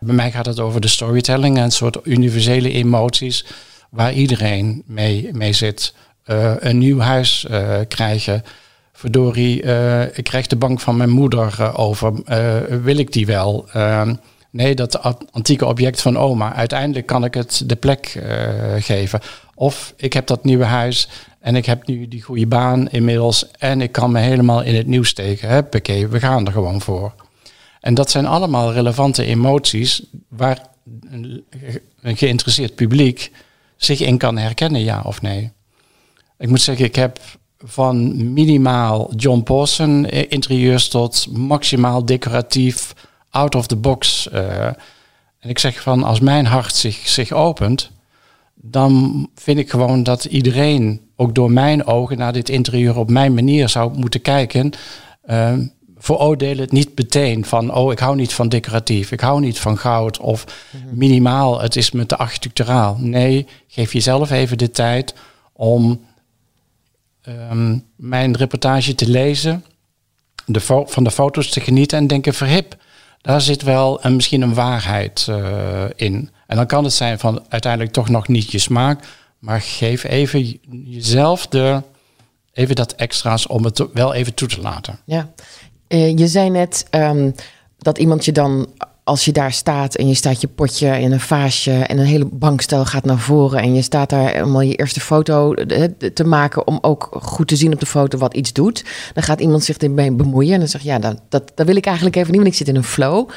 Bij 0.00 0.14
mij 0.14 0.30
gaat 0.30 0.46
het 0.46 0.60
over 0.60 0.80
de 0.80 0.88
storytelling 0.88 1.56
en 1.56 1.62
een 1.62 1.70
soort 1.70 1.98
universele 2.04 2.72
emoties 2.72 3.46
waar 3.90 4.12
iedereen 4.12 4.82
mee, 4.86 5.28
mee 5.32 5.52
zit. 5.52 5.94
Uh, 6.26 6.52
een 6.58 6.78
nieuw 6.78 6.98
huis 6.98 7.46
krijgen. 7.88 8.44
Verdorie, 8.92 9.62
ik 10.12 10.24
krijg 10.24 10.46
de 10.46 10.56
bank 10.56 10.80
van 10.80 10.96
mijn 10.96 11.10
moeder 11.10 11.76
over. 11.76 12.12
wil 12.82 12.96
ik 12.96 13.12
die 13.12 13.26
wel? 13.26 13.68
Ehm, 13.72 14.14
nee, 14.50 14.74
dat 14.74 15.16
antieke 15.30 15.66
object 15.66 16.02
van 16.02 16.18
oma. 16.18 16.54
Uiteindelijk 16.54 17.06
kan 17.06 17.24
ik 17.24 17.34
het 17.34 17.62
de 17.66 17.76
plek 17.76 18.22
geven. 18.78 19.20
Of 19.54 19.94
ik 19.96 20.12
heb 20.12 20.26
dat 20.26 20.44
nieuwe 20.44 20.64
huis 20.64 21.08
en 21.42 21.56
ik 21.56 21.66
heb 21.66 21.86
nu 21.86 22.08
die 22.08 22.22
goede 22.22 22.46
baan 22.46 22.88
inmiddels 22.88 23.50
en 23.50 23.80
ik 23.80 23.92
kan 23.92 24.12
me 24.12 24.20
helemaal 24.20 24.62
in 24.62 24.74
het 24.74 24.86
nieuws 24.86 25.08
steken. 25.08 25.48
Huppakee, 25.48 26.08
we 26.08 26.20
gaan 26.20 26.46
er 26.46 26.52
gewoon 26.52 26.80
voor. 26.80 27.14
En 27.80 27.94
dat 27.94 28.10
zijn 28.10 28.26
allemaal 28.26 28.72
relevante 28.72 29.24
emoties 29.24 30.02
waar 30.28 30.66
een, 31.10 31.44
geïnteresseerd 32.02 32.74
publiek 32.74 33.30
zich 33.76 34.00
in 34.00 34.18
kan 34.18 34.38
herkennen, 34.38 34.80
ja 34.80 35.02
of 35.04 35.22
nee. 35.22 35.52
Ik 36.38 36.48
moet 36.48 36.60
zeggen, 36.60 36.84
ik 36.84 36.94
heb 36.94 37.18
van 37.58 38.32
minimaal 38.32 39.14
John 39.14 39.42
Pawson 39.42 40.06
interieurs 40.06 40.88
tot 40.88 41.26
maximaal 41.30 42.04
decoratief, 42.04 42.94
out 43.30 43.54
of 43.54 43.66
the 43.66 43.76
box. 43.76 44.28
Uh, 44.32 44.66
en 45.38 45.48
ik 45.48 45.58
zeg 45.58 45.80
van, 45.80 46.02
als 46.02 46.20
mijn 46.20 46.46
hart 46.46 46.74
zich, 46.74 47.08
zich 47.08 47.32
opent, 47.32 47.90
dan 48.62 49.28
vind 49.34 49.58
ik 49.58 49.70
gewoon 49.70 50.02
dat 50.02 50.24
iedereen, 50.24 51.00
ook 51.16 51.34
door 51.34 51.50
mijn 51.50 51.86
ogen, 51.86 52.18
naar 52.18 52.32
dit 52.32 52.48
interieur 52.48 52.98
op 52.98 53.10
mijn 53.10 53.34
manier 53.34 53.68
zou 53.68 53.98
moeten 53.98 54.20
kijken. 54.20 54.72
Uh, 55.26 55.52
veroordeel 55.98 56.56
het 56.56 56.72
niet 56.72 56.96
meteen 56.96 57.44
van, 57.44 57.74
oh, 57.74 57.92
ik 57.92 57.98
hou 57.98 58.16
niet 58.16 58.32
van 58.32 58.48
decoratief, 58.48 59.12
ik 59.12 59.20
hou 59.20 59.40
niet 59.40 59.58
van 59.58 59.78
goud 59.78 60.18
of 60.18 60.44
mhm. 60.70 60.96
minimaal, 60.96 61.60
het 61.60 61.76
is 61.76 61.90
me 61.90 62.06
te 62.06 62.16
architecturaal. 62.16 62.96
Nee, 62.98 63.46
geef 63.68 63.92
jezelf 63.92 64.30
even 64.30 64.58
de 64.58 64.70
tijd 64.70 65.14
om 65.52 66.00
um, 67.28 67.84
mijn 67.96 68.36
reportage 68.36 68.94
te 68.94 69.08
lezen, 69.08 69.64
de 70.46 70.60
van 70.86 71.04
de 71.04 71.10
foto's 71.10 71.48
te 71.50 71.60
genieten 71.60 71.98
en 71.98 72.06
denken, 72.06 72.34
verhip, 72.34 72.76
daar 73.20 73.40
zit 73.40 73.62
wel 73.62 74.04
een, 74.04 74.14
misschien 74.14 74.42
een 74.42 74.54
waarheid 74.54 75.26
uh, 75.30 75.84
in. 75.96 76.30
En 76.52 76.58
dan 76.58 76.66
kan 76.66 76.84
het 76.84 76.92
zijn 76.92 77.18
van 77.18 77.42
uiteindelijk 77.48 77.92
toch 77.92 78.08
nog 78.08 78.28
niet 78.28 78.50
je 78.50 78.58
smaak, 78.58 79.04
maar 79.38 79.60
geef 79.60 80.04
even 80.04 80.58
jezelf 80.70 81.46
de, 81.46 81.82
even 82.52 82.74
dat 82.74 82.92
extra's 82.92 83.46
om 83.46 83.64
het 83.64 83.86
wel 83.92 84.14
even 84.14 84.34
toe 84.34 84.48
te 84.48 84.60
laten. 84.60 84.98
Ja, 85.04 85.30
uh, 85.88 86.18
je 86.18 86.28
zei 86.28 86.50
net 86.50 86.86
um, 86.90 87.34
dat 87.78 87.98
iemand 87.98 88.24
je 88.24 88.32
dan 88.32 88.66
als 89.04 89.24
je 89.24 89.32
daar 89.32 89.52
staat 89.52 89.94
en 89.94 90.08
je 90.08 90.14
staat 90.14 90.40
je 90.40 90.48
potje 90.48 91.00
in 91.00 91.12
een 91.12 91.20
vaasje 91.20 91.72
en 91.72 91.98
een 91.98 92.06
hele 92.06 92.24
bankstel 92.24 92.84
gaat 92.84 93.04
naar 93.04 93.18
voren 93.18 93.60
en 93.60 93.74
je 93.74 93.82
staat 93.82 94.10
daar 94.10 94.44
om 94.44 94.62
je 94.62 94.74
eerste 94.74 95.00
foto 95.00 95.54
te 96.14 96.24
maken 96.24 96.66
om 96.66 96.78
ook 96.80 97.08
goed 97.22 97.48
te 97.48 97.56
zien 97.56 97.72
op 97.72 97.80
de 97.80 97.86
foto 97.86 98.18
wat 98.18 98.34
iets 98.34 98.52
doet, 98.52 98.84
dan 99.14 99.22
gaat 99.22 99.40
iemand 99.40 99.64
zich 99.64 99.76
ermee 99.76 100.12
bemoeien 100.12 100.52
en 100.52 100.58
dan 100.58 100.68
zegt 100.68 100.84
ja, 100.84 100.98
dat, 100.98 101.20
dat, 101.28 101.52
dat 101.54 101.66
wil 101.66 101.76
ik 101.76 101.86
eigenlijk 101.86 102.16
even 102.16 102.30
niet, 102.30 102.40
want 102.40 102.52
ik 102.52 102.58
zit 102.58 102.68
in 102.68 102.76
een 102.76 102.84
flow. 102.84 103.28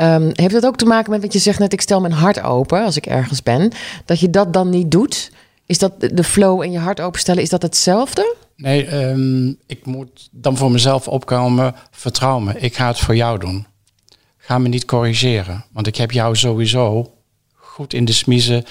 Um, 0.00 0.30
heeft 0.32 0.54
dat 0.54 0.66
ook 0.66 0.76
te 0.76 0.84
maken 0.84 1.10
met 1.10 1.22
wat 1.22 1.32
je 1.32 1.38
zegt 1.38 1.58
net, 1.58 1.72
ik 1.72 1.80
stel 1.80 2.00
mijn 2.00 2.12
hart 2.12 2.42
open 2.42 2.84
als 2.84 2.96
ik 2.96 3.06
ergens 3.06 3.42
ben, 3.42 3.72
dat 4.04 4.20
je 4.20 4.30
dat 4.30 4.52
dan 4.52 4.70
niet 4.70 4.90
doet? 4.90 5.32
Is 5.66 5.78
dat 5.78 5.92
de 6.00 6.24
flow 6.24 6.62
en 6.62 6.72
je 6.72 6.78
hart 6.78 7.00
openstellen, 7.00 7.42
is 7.42 7.48
dat 7.48 7.62
hetzelfde? 7.62 8.36
Nee, 8.56 8.94
um, 8.94 9.58
ik 9.66 9.86
moet 9.86 10.28
dan 10.30 10.56
voor 10.56 10.70
mezelf 10.70 11.08
opkomen, 11.08 11.74
vertrouw 11.90 12.38
me, 12.38 12.58
ik 12.58 12.76
ga 12.76 12.86
het 12.86 12.98
voor 12.98 13.16
jou 13.16 13.38
doen 13.38 13.66
ga 14.50 14.58
me 14.58 14.68
niet 14.68 14.84
corrigeren. 14.84 15.64
Want 15.72 15.86
ik 15.86 15.96
heb 15.96 16.10
jou 16.10 16.36
sowieso 16.36 17.14
goed 17.54 17.94
in 17.94 18.04
de 18.04 18.12
smiezen. 18.12 18.64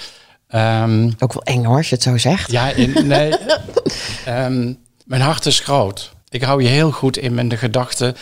Um, 0.56 1.14
Ook 1.20 1.34
wel 1.34 1.44
eng 1.44 1.64
hoor, 1.64 1.78
als 1.78 1.90
je 1.90 1.96
het 1.96 2.04
zo 2.04 2.18
zegt. 2.18 2.52
Ja, 2.52 2.72
in, 2.72 3.08
nee. 3.08 3.34
um, 4.28 4.78
mijn 5.06 5.22
hart 5.22 5.46
is 5.46 5.60
groot. 5.60 6.14
Ik 6.30 6.42
hou 6.42 6.64
je 6.64 6.68
heel 6.68 6.92
goed 6.92 7.18
in 7.18 7.34
mijn 7.34 7.58
gedachten 7.58 8.16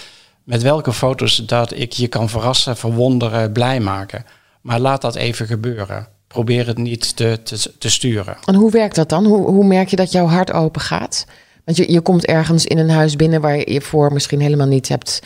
met 0.48 0.62
welke 0.62 0.94
foto's 0.94 1.36
dat 1.36 1.74
ik 1.74 1.94
je 1.94 2.08
kan 2.08 2.30
verrassen, 2.30 2.78
verwonderen, 2.78 3.52
blij 3.52 3.80
maken. 3.80 4.26
Maar 4.62 4.80
laat 4.80 5.02
dat 5.02 5.16
even 5.16 5.48
gebeuren. 5.48 6.08
Probeer 6.28 6.68
het 6.68 6.78
niet 6.78 7.16
te, 7.16 7.40
te, 7.44 7.78
te 7.78 7.90
sturen. 7.90 8.38
En 8.46 8.56
hoe 8.56 8.72
werkt 8.72 8.96
dat 8.96 9.10
dan? 9.10 9.26
Hoe, 9.26 9.48
hoe 9.48 9.66
merk 9.66 9.88
je 9.88 9.96
dat 9.96 10.12
jouw 10.12 10.26
hart 10.26 10.52
open 10.52 10.82
gaat? 10.82 11.26
Want 11.66 11.78
je, 11.78 11.92
je 11.92 12.02
komt 12.02 12.26
ergens 12.26 12.66
in 12.66 12.78
een 12.78 12.90
huis 12.90 13.16
binnen 13.16 13.42
waar 13.42 13.70
je 13.72 13.82
voor 13.82 14.14
misschien 14.14 14.40
helemaal 14.40 14.68
niet 14.68 14.88
hebt 14.88 15.22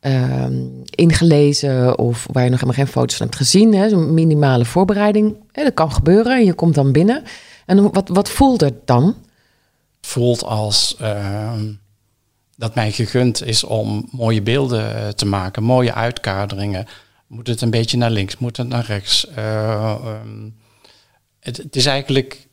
uh, 0.00 0.46
ingelezen 0.90 1.98
of 1.98 2.26
waar 2.32 2.44
je 2.44 2.50
nog 2.50 2.60
helemaal 2.60 2.84
geen 2.84 2.92
foto's 2.92 3.16
van 3.16 3.26
hebt 3.26 3.38
gezien. 3.38 3.90
Zo'n 3.90 4.14
minimale 4.14 4.64
voorbereiding. 4.64 5.36
Hè, 5.52 5.62
dat 5.62 5.74
kan 5.74 5.92
gebeuren. 5.92 6.44
Je 6.44 6.54
komt 6.54 6.74
dan 6.74 6.92
binnen. 6.92 7.22
En 7.66 7.92
wat, 7.92 8.08
wat 8.08 8.30
voelt 8.30 8.60
het 8.60 8.86
dan? 8.86 9.14
Voelt 10.00 10.44
als 10.44 10.96
uh, 11.00 11.52
dat 12.60 12.74
mij 12.74 12.92
gegund 12.92 13.46
is 13.46 13.64
om 13.64 14.08
mooie 14.10 14.42
beelden 14.42 14.96
eh, 14.96 15.08
te 15.08 15.26
maken, 15.26 15.62
mooie 15.62 15.94
uitkaderingen. 15.94 16.86
Moet 17.26 17.46
het 17.46 17.60
een 17.60 17.70
beetje 17.70 17.96
naar 17.96 18.10
links, 18.10 18.38
moet 18.38 18.56
het 18.56 18.68
naar 18.68 18.84
rechts? 18.84 19.26
Uh, 19.38 20.20
um, 20.24 20.56
het, 21.40 21.76
is 21.76 21.86
eigenlijk 21.86 22.48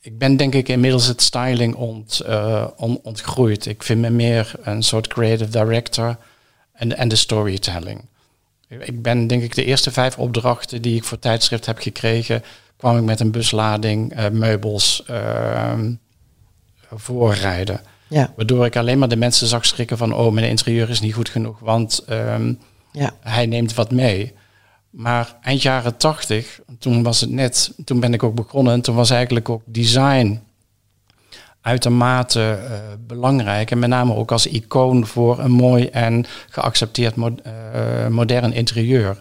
ik 0.00 0.18
ben 0.18 0.36
denk 0.36 0.54
ik 0.54 0.68
inmiddels 0.68 1.06
het 1.06 1.22
styling 1.22 1.74
ont, 1.74 2.22
uh, 2.26 2.66
ontgroeid. 3.02 3.66
Ik 3.66 3.82
vind 3.82 4.00
me 4.00 4.10
meer 4.10 4.52
een 4.62 4.82
soort 4.82 5.06
creative 5.06 5.50
director 5.50 6.18
en, 6.72 6.96
en 6.96 7.08
de 7.08 7.16
storytelling. 7.16 8.04
Ik 8.68 9.02
ben 9.02 9.26
denk 9.26 9.42
ik 9.42 9.54
de 9.54 9.64
eerste 9.64 9.90
vijf 9.90 10.18
opdrachten 10.18 10.82
die 10.82 10.96
ik 10.96 11.04
voor 11.04 11.18
tijdschrift 11.18 11.66
heb 11.66 11.78
gekregen, 11.78 12.42
kwam 12.76 12.96
ik 12.96 13.04
met 13.04 13.20
een 13.20 13.30
buslading 13.30 14.30
meubels 14.30 15.04
uh, 15.10 15.78
voorrijden. 16.90 17.80
Ja. 18.08 18.32
Waardoor 18.36 18.66
ik 18.66 18.76
alleen 18.76 18.98
maar 18.98 19.08
de 19.08 19.16
mensen 19.16 19.46
zag 19.46 19.66
schrikken 19.66 19.98
van, 19.98 20.14
oh, 20.14 20.32
mijn 20.32 20.48
interieur 20.48 20.90
is 20.90 21.00
niet 21.00 21.14
goed 21.14 21.28
genoeg, 21.28 21.58
want 21.58 22.04
um, 22.10 22.58
ja. 22.92 23.14
hij 23.20 23.46
neemt 23.46 23.74
wat 23.74 23.90
mee. 23.90 24.32
Maar 24.90 25.36
eind 25.42 25.62
jaren 25.62 25.96
tachtig, 25.96 26.60
toen 26.78 27.02
was 27.02 27.20
het 27.20 27.30
net, 27.30 27.72
toen 27.84 28.00
ben 28.00 28.14
ik 28.14 28.22
ook 28.22 28.34
begonnen 28.34 28.72
en 28.72 28.80
toen 28.80 28.94
was 28.94 29.10
eigenlijk 29.10 29.48
ook 29.48 29.62
design 29.64 30.40
uitermate 31.66 32.58
uh, 32.62 32.70
belangrijk. 33.06 33.70
En 33.70 33.78
met 33.78 33.88
name 33.88 34.14
ook 34.14 34.32
als 34.32 34.46
icoon 34.46 35.06
voor 35.06 35.38
een 35.38 35.50
mooi 35.50 35.86
en 35.86 36.24
geaccepteerd 36.48 37.14
mo 37.14 37.28
uh, 37.28 38.06
modern 38.06 38.52
interieur. 38.52 39.20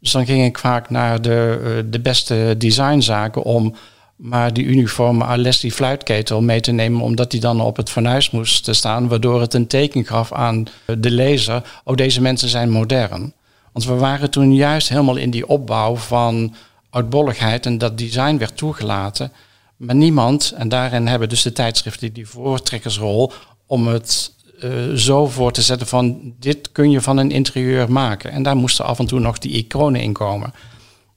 Dus 0.00 0.12
dan 0.12 0.26
ging 0.26 0.44
ik 0.44 0.58
vaak 0.58 0.90
naar 0.90 1.22
de, 1.22 1.60
uh, 1.62 1.90
de 1.92 2.00
beste 2.00 2.54
designzaken 2.58 3.42
om 3.42 3.74
maar 4.16 4.52
die 4.52 4.64
uniforme 4.64 5.24
Alessi 5.24 5.72
fluitketel 5.72 6.42
mee 6.42 6.60
te 6.60 6.72
nemen, 6.72 7.00
omdat 7.00 7.30
die 7.30 7.40
dan 7.40 7.60
op 7.60 7.76
het 7.76 7.90
fornuis 7.90 8.30
moest 8.30 8.74
staan, 8.74 9.08
waardoor 9.08 9.40
het 9.40 9.54
een 9.54 9.66
teken 9.66 10.04
gaf 10.04 10.32
aan 10.32 10.66
de 10.98 11.10
lezer, 11.10 11.80
oh 11.84 11.94
deze 11.94 12.20
mensen 12.20 12.48
zijn 12.48 12.70
modern. 12.70 13.32
Want 13.72 13.86
we 13.86 13.94
waren 13.94 14.30
toen 14.30 14.54
juist 14.54 14.88
helemaal 14.88 15.16
in 15.16 15.30
die 15.30 15.48
opbouw 15.48 15.96
van 15.96 16.54
oudbolligheid 16.90 17.66
en 17.66 17.78
dat 17.78 17.98
design 17.98 18.36
werd 18.36 18.56
toegelaten. 18.56 19.32
Maar 19.76 19.94
niemand, 19.94 20.52
en 20.56 20.68
daarin 20.68 21.06
hebben 21.06 21.28
dus 21.28 21.42
de 21.42 21.52
tijdschriften 21.52 22.12
die 22.12 22.28
voortrekkersrol 22.28 23.32
om 23.66 23.86
het 23.86 24.32
uh, 24.64 24.92
zo 24.92 25.26
voor 25.26 25.52
te 25.52 25.62
zetten 25.62 25.86
van 25.86 26.34
dit 26.40 26.72
kun 26.72 26.90
je 26.90 27.00
van 27.00 27.16
een 27.16 27.30
interieur 27.30 27.92
maken. 27.92 28.30
En 28.30 28.42
daar 28.42 28.56
moesten 28.56 28.84
af 28.84 28.98
en 28.98 29.06
toe 29.06 29.20
nog 29.20 29.38
die 29.38 29.52
iconen 29.52 30.00
in 30.00 30.12
komen. 30.12 30.54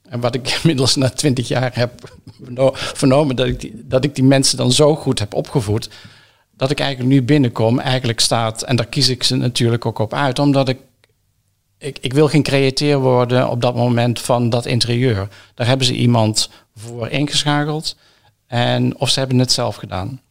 En 0.10 0.20
wat 0.20 0.36
ik 0.36 0.50
inmiddels 0.62 0.96
na 0.96 1.10
twintig 1.10 1.48
jaar 1.48 1.72
heb 1.76 2.18
vernomen, 2.74 3.36
dat 3.36 3.48
ik, 3.48 3.60
die, 3.60 3.74
dat 3.76 4.04
ik 4.04 4.16
die 4.16 4.24
mensen 4.24 4.58
dan 4.58 4.72
zo 4.72 4.96
goed 4.96 5.20
heb 5.20 5.34
opgevoed, 5.34 5.90
dat 6.58 6.72
ik 6.72 6.80
eigenlijk 6.80 7.10
nu 7.10 7.24
binnenkom, 7.24 7.80
eigenlijk 7.80 8.20
staat, 8.20 8.62
en 8.62 8.76
daar 8.76 8.88
kies 8.88 9.10
ik 9.10 9.24
ze 9.24 9.36
natuurlijk 9.36 9.86
ook 9.86 10.00
op 10.00 10.14
uit, 10.14 10.40
omdat 10.40 10.70
ik 10.70 10.78
ik, 11.78 11.98
ik 12.02 12.14
wil 12.14 12.28
geen 12.28 12.44
createur 12.44 13.00
worden 13.00 13.50
op 13.50 13.62
dat 13.62 13.76
moment 13.76 14.22
van 14.22 14.50
dat 14.50 14.66
interieur. 14.66 15.28
Daar 15.54 15.68
hebben 15.68 15.86
ze 15.86 15.94
iemand 15.94 16.50
voor 16.76 17.10
ingeschakeld. 17.10 17.96
En 18.48 18.98
of 18.98 19.10
ze 19.10 19.20
hebben 19.20 19.40
het 19.40 19.52
zelf 19.52 19.76
gedaan. 19.76 20.22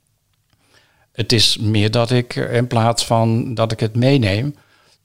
Het 1.12 1.32
is 1.32 1.58
meer 1.58 1.90
dat 1.90 2.10
ik 2.10 2.34
in 2.34 2.66
plaats 2.66 3.04
van 3.04 3.54
dat 3.54 3.72
ik 3.72 3.80
het 3.80 3.96
meeneem, 3.96 4.54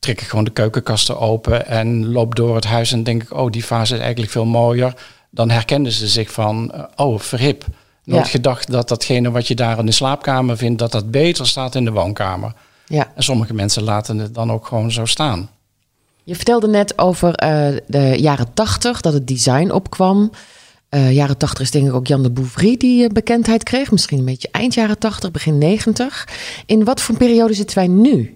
trek 0.01 0.21
ik 0.21 0.27
gewoon 0.27 0.43
de 0.43 0.51
keukenkasten 0.51 1.19
open 1.19 1.67
en 1.67 2.11
loop 2.11 2.35
door 2.35 2.55
het 2.55 2.65
huis 2.65 2.91
en 2.91 3.03
denk 3.03 3.23
ik, 3.23 3.33
oh, 3.33 3.51
die 3.51 3.63
fase 3.63 3.93
is 3.93 3.99
eigenlijk 3.99 4.31
veel 4.31 4.45
mooier. 4.45 4.93
Dan 5.29 5.49
herkennen 5.49 5.91
ze 5.91 6.07
zich 6.07 6.31
van, 6.31 6.71
eh, 6.71 6.83
oh, 6.95 7.19
verhip. 7.19 7.65
Nooit 8.03 8.27
gedacht 8.27 8.71
dat 8.71 8.87
datgene 8.87 9.31
wat 9.31 9.47
je 9.47 9.55
daar 9.55 9.79
in 9.79 9.85
de 9.85 9.91
slaapkamer 9.91 10.57
vindt, 10.57 10.79
dat 10.79 10.91
dat 10.91 11.11
beter 11.11 11.47
staat 11.47 11.75
in 11.75 11.85
de 11.85 11.91
woonkamer. 11.91 12.53
Ja. 12.85 13.11
En 13.15 13.23
sommige 13.23 13.53
mensen 13.53 13.83
laten 13.83 14.17
het 14.17 14.33
dan 14.33 14.51
ook 14.51 14.67
gewoon 14.67 14.91
zo 14.91 15.05
staan. 15.05 15.49
Je 16.23 16.35
vertelde 16.35 16.67
net 16.67 16.97
over 16.97 17.27
uh, 17.43 17.77
de 17.87 18.15
jaren 18.17 18.53
tachtig, 18.53 19.01
dat 19.01 19.13
het 19.13 19.27
design 19.27 19.71
opkwam. 19.71 20.31
Uh, 20.89 21.11
jaren 21.11 21.37
80 21.37 21.59
is 21.61 21.71
denk 21.71 21.87
ik 21.87 21.93
ook 21.93 22.07
Jan 22.07 22.23
de 22.23 22.31
Bouvry 22.31 22.77
die 22.77 23.03
uh, 23.03 23.09
bekendheid 23.09 23.63
kreeg. 23.63 23.91
Misschien 23.91 24.19
een 24.19 24.25
beetje 24.25 24.49
eind 24.51 24.73
jaren 24.73 24.99
80, 24.99 25.31
begin 25.31 25.57
90. 25.57 26.27
In 26.65 26.83
wat 26.83 27.01
voor 27.01 27.17
periode 27.17 27.53
zitten 27.53 27.77
wij 27.77 27.87
nu? 27.87 28.35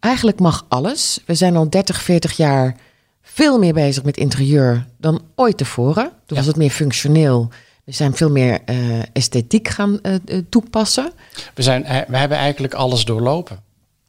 Eigenlijk 0.00 0.40
mag 0.40 0.64
alles. 0.68 1.20
We 1.26 1.34
zijn 1.34 1.56
al 1.56 1.70
30, 1.70 2.02
40 2.02 2.36
jaar 2.36 2.76
veel 3.22 3.58
meer 3.58 3.72
bezig 3.72 4.04
met 4.04 4.16
interieur 4.16 4.86
dan 4.96 5.22
ooit 5.34 5.56
tevoren. 5.56 6.10
Toen 6.26 6.36
was 6.36 6.46
het 6.46 6.56
meer 6.56 6.70
functioneel. 6.70 7.48
We 7.84 7.92
zijn 7.92 8.14
veel 8.14 8.30
meer 8.30 8.60
uh, 8.66 9.02
esthetiek 9.12 9.68
gaan 9.68 10.00
toepassen. 10.48 11.12
We, 11.54 11.62
zijn, 11.62 11.82
we 12.08 12.16
hebben 12.16 12.38
eigenlijk 12.38 12.74
alles 12.74 13.04
doorlopen. 13.04 13.62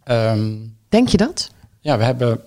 Um, 0.05 0.75
Denk 0.89 1.07
je 1.07 1.17
dat? 1.17 1.51
Ja, 1.79 1.97
we 1.97 2.03
hebben 2.03 2.41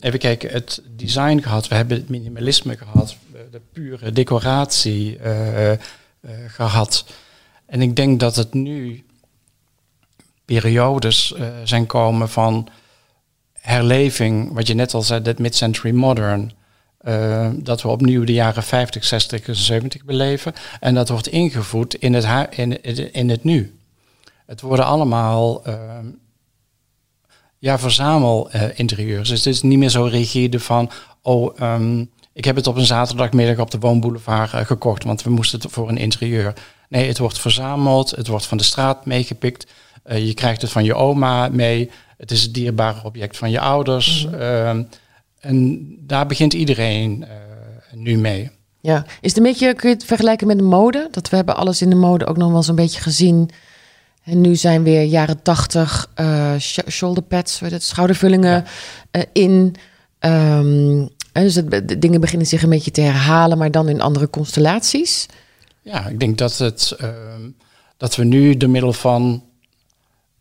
even 0.00 0.18
kijken, 0.18 0.50
het 0.50 0.82
design 0.96 1.40
gehad, 1.40 1.68
we 1.68 1.74
hebben 1.74 1.96
het 1.96 2.08
minimalisme 2.08 2.76
gehad, 2.76 3.16
de 3.50 3.60
pure 3.72 4.12
decoratie 4.12 5.18
uh, 5.18 5.70
gehad. 6.46 7.04
En 7.66 7.82
ik 7.82 7.96
denk 7.96 8.20
dat 8.20 8.36
het 8.36 8.54
nu 8.54 9.04
periodes 10.44 11.34
zijn 11.64 11.86
komen 11.86 12.28
van 12.28 12.68
herleving, 13.60 14.52
wat 14.52 14.66
je 14.66 14.74
net 14.74 14.94
al 14.94 15.02
zei, 15.02 15.22
dat 15.22 15.38
mid-century 15.38 15.94
modern. 15.94 16.52
dat 17.54 17.82
we 17.82 17.88
opnieuw 17.88 18.24
de 18.24 18.32
jaren 18.32 18.62
50, 18.62 19.04
60 19.04 19.48
en 19.48 19.56
70 19.56 20.04
beleven. 20.04 20.52
En 20.80 20.94
dat 20.94 21.08
wordt 21.08 21.26
ingevoed 21.26 21.94
in 21.94 22.14
het, 22.14 22.48
in, 22.50 22.82
in 23.12 23.30
het 23.30 23.44
nu. 23.44 23.78
Het 24.46 24.60
worden 24.60 24.84
allemaal 24.84 25.62
ja, 27.60 27.78
verzamel 27.78 28.50
uh, 28.54 28.62
interieurs. 28.74 29.28
Dus 29.28 29.44
het 29.44 29.54
is 29.54 29.62
niet 29.62 29.78
meer 29.78 29.88
zo 29.88 30.04
rigide 30.04 30.60
van, 30.60 30.90
oh, 31.22 31.60
um, 31.60 32.10
ik 32.32 32.44
heb 32.44 32.56
het 32.56 32.66
op 32.66 32.76
een 32.76 32.86
zaterdagmiddag 32.86 33.58
op 33.58 33.70
de 33.70 33.78
woonboulevard 33.78 34.52
uh, 34.52 34.60
gekocht, 34.60 35.04
want 35.04 35.22
we 35.22 35.30
moesten 35.30 35.60
het 35.60 35.72
voor 35.72 35.88
een 35.88 35.96
interieur. 35.96 36.52
Nee, 36.88 37.08
het 37.08 37.18
wordt 37.18 37.38
verzameld, 37.38 38.10
het 38.10 38.26
wordt 38.26 38.46
van 38.46 38.58
de 38.58 38.64
straat 38.64 39.06
meegepikt. 39.06 39.66
Uh, 40.06 40.26
je 40.26 40.34
krijgt 40.34 40.62
het 40.62 40.70
van 40.70 40.84
je 40.84 40.94
oma 40.94 41.48
mee. 41.48 41.90
Het 42.20 42.30
is 42.30 42.42
het 42.42 42.54
dierbare 42.54 43.04
object 43.04 43.36
van 43.36 43.50
je 43.50 43.60
ouders. 43.60 44.26
Mm 44.26 44.32
-hmm. 44.32 44.88
en 45.40 45.86
daar 46.00 46.26
begint 46.26 46.52
iedereen 46.52 47.24
nu 47.94 48.18
mee. 48.18 48.50
Ja, 48.80 49.06
is 49.20 49.28
het 49.28 49.36
een 49.36 49.42
beetje, 49.42 49.74
kun 49.74 49.88
je 49.88 49.94
het 49.94 50.04
vergelijken 50.04 50.46
met 50.46 50.58
de 50.58 50.64
mode? 50.64 51.08
Dat 51.10 51.28
we 51.28 51.36
hebben 51.36 51.56
alles 51.56 51.82
in 51.82 51.90
de 51.90 51.96
mode 51.96 52.26
ook 52.26 52.36
nog 52.36 52.48
wel 52.48 52.56
eens 52.56 52.68
een 52.68 52.74
beetje 52.74 53.00
gezien 53.00 53.50
en 54.24 54.40
nu 54.40 54.56
zijn 54.56 54.82
weer 54.82 55.02
jaren 55.02 55.42
tachtig 55.42 56.10
uh, 56.20 56.54
shoulder 56.88 57.22
pads, 57.22 57.60
het, 57.60 57.82
schoudervullingen 57.82 58.64
uh, 59.12 59.22
in. 59.32 59.74
Um, 60.20 61.08
dus 61.32 61.54
het, 61.54 61.88
de 61.88 61.98
dingen 61.98 62.20
beginnen 62.20 62.46
zich 62.46 62.62
een 62.62 62.68
beetje 62.68 62.90
te 62.90 63.00
herhalen, 63.00 63.58
maar 63.58 63.70
dan 63.70 63.88
in 63.88 64.00
andere 64.00 64.30
constellaties. 64.30 65.26
Ja, 65.82 66.06
ik 66.06 66.20
denk 66.20 66.38
dat, 66.38 66.58
het, 66.58 66.96
uh, 67.00 67.08
dat 67.96 68.16
we 68.16 68.24
nu 68.24 68.56
door 68.56 68.70
middel 68.70 68.92
van 68.92 69.44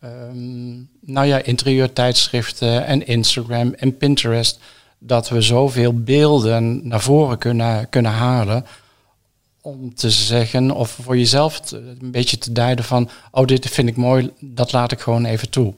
um, 0.04 0.90
nou 1.10 1.28
ja, 1.28 1.44
interieurtijdschriften 1.44 2.86
en 2.86 3.08
Instagram 3.08 3.74
en 3.74 3.98
Pinterest, 3.98 4.60
dat 5.00 5.30
we 5.30 5.42
zoveel 5.42 5.94
beelden 5.94 6.88
naar 6.88 7.02
voren 7.02 7.38
kunnen, 7.38 7.90
kunnen 7.90 8.12
halen 8.12 8.66
om 9.62 9.96
te 9.96 10.10
zeggen 10.10 10.72
of 10.72 10.98
voor 11.02 11.18
jezelf 11.18 11.62
een 11.72 12.12
beetje 12.12 12.38
te 12.38 12.52
duiden 12.52 12.86
van, 12.86 13.10
oh 13.32 13.46
dit 13.46 13.70
vind 13.70 13.90
ik 13.90 13.96
mooi, 13.96 14.32
dat 14.40 14.72
laat 14.72 14.92
ik 14.92 15.00
gewoon 15.00 15.26
even 15.26 15.50
toe. 15.50 15.74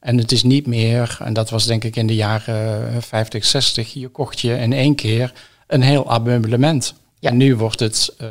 En 0.00 0.18
het 0.18 0.32
is 0.32 0.42
niet 0.42 0.66
meer, 0.66 1.18
en 1.22 1.32
dat 1.32 1.50
was 1.50 1.66
denk 1.66 1.84
ik 1.84 1.96
in 1.96 2.06
de 2.06 2.14
jaren 2.14 3.02
50, 3.02 3.44
60, 3.44 3.92
je 3.92 4.08
kocht 4.08 4.40
je 4.40 4.54
in 4.54 4.72
één 4.72 4.94
keer 4.94 5.32
een 5.66 5.82
heel 5.82 6.10
ameublement. 6.10 6.94
Ja. 7.18 7.30
En 7.30 7.36
nu 7.36 7.56
wordt 7.56 7.80
het 7.80 8.14
uh, 8.20 8.28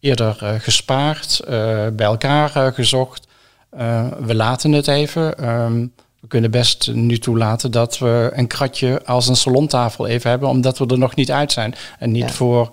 eerder 0.00 0.38
uh, 0.42 0.54
gespaard, 0.58 1.40
uh, 1.44 1.48
bij 1.92 2.06
elkaar 2.06 2.72
gezocht. 2.72 3.26
We 4.20 4.34
laten 4.34 4.72
het 4.72 4.88
even. 4.88 5.48
Um, 5.50 5.92
we 6.20 6.28
kunnen 6.28 6.50
best 6.50 6.90
nu 6.92 7.18
toelaten 7.18 7.70
dat 7.70 7.98
we 7.98 8.30
een 8.34 8.46
kratje 8.46 9.04
als 9.04 9.28
een 9.28 9.36
salontafel 9.36 10.06
even 10.06 10.30
hebben, 10.30 10.48
omdat 10.48 10.78
we 10.78 10.86
er 10.86 10.98
nog 10.98 11.14
niet 11.14 11.30
uit 11.30 11.52
zijn. 11.52 11.74
En 11.98 12.10
niet 12.10 12.28
ja. 12.28 12.34
voor 12.34 12.68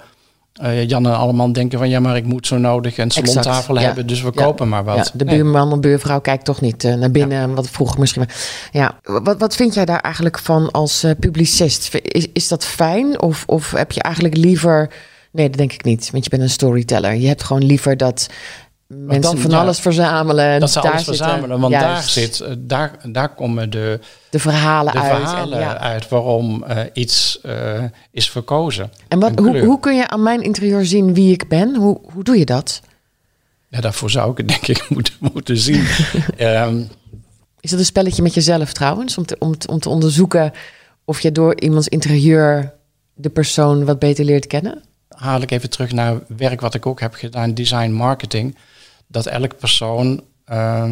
uh, 0.62 0.88
Jan 0.88 1.06
en 1.06 1.18
allemaal 1.18 1.54
denken 1.54 1.80
van 1.80 1.90
ja, 1.90 2.00
maar 2.00 2.16
ik 2.16 2.26
moet 2.26 2.48
zo 2.48 2.58
nodig 2.58 2.98
een 2.98 3.12
salontafel 3.12 3.78
hebben, 3.78 4.08
dus 4.08 4.22
we 4.22 4.32
kopen 4.32 4.70
maar 4.70 4.84
wat. 4.84 4.96
Ja, 4.96 5.06
de 5.14 5.26
buurman 5.26 5.72
of 5.72 5.80
buurvrouw 5.80 6.20
kijkt 6.20 6.46
toch 6.46 6.62
niet 6.62 6.84
uh, 6.84 6.94
naar 6.94 7.12
binnen, 7.12 7.56
wat 7.56 7.70
vroeger 7.70 8.00
misschien. 8.00 8.26
Ja, 8.72 9.00
wat, 9.04 9.40
wat 9.40 9.56
vind 9.56 9.74
jij 9.74 9.86
daar 9.86 10.00
eigenlijk 10.00 10.40
van 10.40 10.72
als 10.72 11.04
uh, 11.04 11.12
publicist? 11.20 11.96
Is, 11.96 12.28
is 12.34 12.48
dat 12.48 12.66
fijn 12.66 13.22
of, 13.22 13.44
of 13.48 13.72
heb 13.72 13.92
je 13.92 14.02
eigenlijk 14.02 14.38
liever... 14.38 14.90
Nee, 15.32 15.50
dat 15.50 15.58
denk 15.58 15.74
ik 15.74 15.84
niet, 15.84 16.10
want 16.12 16.24
je 16.24 16.30
bent 16.30 16.42
een 16.42 16.50
storyteller. 16.50 17.14
Je 17.14 17.28
hebt 17.28 17.44
gewoon 17.44 17.66
liever 17.66 17.98
dat 17.98 18.30
mensen 18.96 19.38
van 19.38 19.54
alles 19.54 19.80
verzamelen. 19.80 20.60
Dat 20.60 20.72
ze 20.72 20.80
alles 20.80 21.04
verzamelen, 21.04 21.60
want 21.60 21.74
daar, 21.74 22.04
zit, 22.04 22.40
eh, 22.40 22.54
daar, 22.58 22.92
daar 23.04 23.36
komen 23.36 23.70
de, 23.70 24.00
de 24.30 24.40
verhalen, 24.40 24.94
de 24.94 25.00
uit, 25.00 26.04
en, 26.04 26.10
waarom 26.10 26.64
uh, 26.70 26.80
iets 26.94 27.40
uh, 27.46 27.84
is 28.12 28.30
verkozen. 28.30 28.92
En 29.08 29.20
wat, 29.20 29.40
hoe, 29.40 29.60
hoe 29.60 29.80
kun 29.80 29.96
je 29.96 30.08
aan 30.08 30.24
mijn 30.24 30.42
interieur 30.42 30.86
zien 30.86 31.14
wie 31.14 31.34
ik 31.34 31.48
ben? 31.48 31.76
Hoe, 31.76 32.00
hoe 32.14 32.24
doe 32.24 32.38
je 32.38 32.46
dat? 32.46 32.82
Ja, 33.68 33.82
daarvoor 33.82 34.10
zou 34.10 34.32
ik 34.32 34.38
het 34.38 34.48
denk 34.54 34.68
ik 34.68 34.90
moeten, 34.90 35.14
moeten 35.20 35.58
zien. 35.58 35.86
um, 36.40 36.90
is 37.60 37.70
dat 37.70 37.80
een 37.80 37.86
spelletje 37.86 38.22
met 38.22 38.34
jezelf 38.34 38.74
trouwens? 38.74 39.18
Om 39.18 39.26
te, 39.26 39.36
om, 39.40 39.54
om 39.66 39.80
te 39.80 39.90
onderzoeken 39.90 40.52
of 41.06 41.20
je 41.20 41.32
door 41.32 41.62
iemands 41.62 41.88
interieur 41.88 42.74
de 43.14 43.30
persoon 43.30 43.86
wat 43.86 44.00
beter 44.00 44.26
leert 44.26 44.48
kennen? 44.48 44.84
Haal 45.10 45.42
ik 45.42 45.52
even 45.52 45.70
terug 45.70 45.92
naar 45.92 46.20
werk 46.38 46.62
wat 46.62 46.74
ik 46.74 46.86
ook 46.86 47.00
heb 47.00 47.14
gedaan, 47.14 47.54
design 47.54 47.92
marketing 47.92 48.56
dat 49.12 49.26
elk 49.26 49.58
persoon 49.58 50.24
uh, 50.52 50.92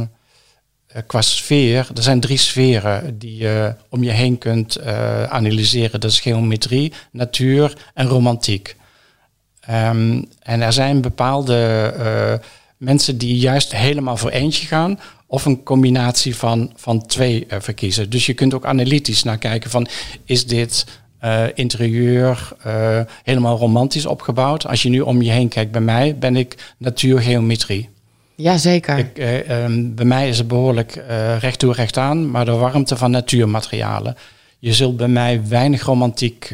qua 1.08 1.22
sfeer, 1.22 1.90
er 1.96 2.04
zijn 2.04 2.20
drie 2.20 2.38
sferen 2.38 3.20
die 3.20 3.38
je 3.38 3.76
om 3.90 4.04
je 4.04 4.12
heen 4.12 4.38
kunt 4.38 4.78
uh, 4.80 5.24
analyseren. 5.24 6.00
Dat 6.00 6.12
is 6.12 6.20
geometrie, 6.20 6.94
natuur 7.12 7.78
en 7.94 8.08
romantiek. 8.08 8.76
Um, 9.70 10.28
en 10.40 10.62
er 10.62 10.74
zijn 10.74 11.02
bepaalde 11.02 11.94
uh, 11.98 12.48
mensen 12.78 13.18
die 13.18 13.38
juist 13.38 13.76
helemaal 13.76 14.18
voor 14.18 14.30
eentje 14.30 14.68
gaan 14.68 15.00
of 15.28 15.46
een 15.46 15.64
combinatie 15.64 16.36
van, 16.36 16.72
van 16.76 17.06
twee 17.06 17.46
verkiezen. 17.50 18.10
Dus 18.10 18.26
je 18.26 18.34
kunt 18.34 18.54
ook 18.54 18.66
analytisch 18.66 19.24
naar 19.24 19.38
kijken 19.38 19.70
van 19.70 19.88
is 20.26 20.46
dit 20.46 20.86
interieur 21.54 22.56
helemaal 23.24 23.58
romantisch 23.58 24.06
opgebouwd. 24.06 24.68
Als 24.68 24.82
je 24.82 24.90
nu 24.90 25.00
om 25.00 25.22
je 25.22 25.32
heen 25.32 25.50
kijkt 25.50 25.72
bij 25.72 25.82
mij, 25.82 26.18
ben 26.18 26.36
ik 26.36 26.74
natuurgeometrie. 26.78 27.90
Jazeker. 28.38 28.98
Ik, 28.98 29.18
eh, 29.18 29.64
um, 29.64 29.96
bij 29.96 30.06
mij 30.06 30.30
is 30.30 30.38
het 30.38 30.48
behoorlijk 30.48 30.96
uh, 30.96 31.38
recht 31.40 31.60
toe 31.60 31.74
recht 31.74 31.98
aan, 31.98 32.32
maar 32.32 32.46
de 32.46 32.52
warmte 32.52 32.98
van 32.98 33.12
natuurmaterialen. 33.12 34.16
Je 34.60 34.74
zult 34.74 34.98
bij 34.98 35.08
mij 35.08 35.48
weinig 35.48 35.84
romantiek 35.84 36.50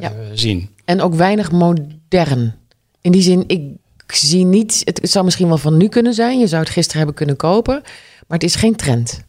ja. 0.00 0.12
zien. 0.32 0.70
En 0.84 1.00
ook 1.00 1.14
weinig 1.14 1.52
modern. 1.52 2.54
In 3.00 3.12
die 3.12 3.22
zin, 3.22 3.44
ik 3.46 3.62
zie 4.06 4.44
niet, 4.44 4.82
het, 4.84 5.00
het 5.00 5.10
zou 5.10 5.24
misschien 5.24 5.48
wel 5.48 5.58
van 5.58 5.76
nu 5.76 5.88
kunnen 5.88 6.14
zijn. 6.14 6.38
Je 6.38 6.46
zou 6.46 6.62
het 6.62 6.72
gisteren 6.72 6.98
hebben 6.98 7.16
kunnen 7.16 7.36
kopen, 7.36 7.80
maar 8.26 8.38
het 8.38 8.42
is 8.42 8.54
geen 8.54 8.76
trend. 8.76 9.24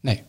Nee, 0.00 0.22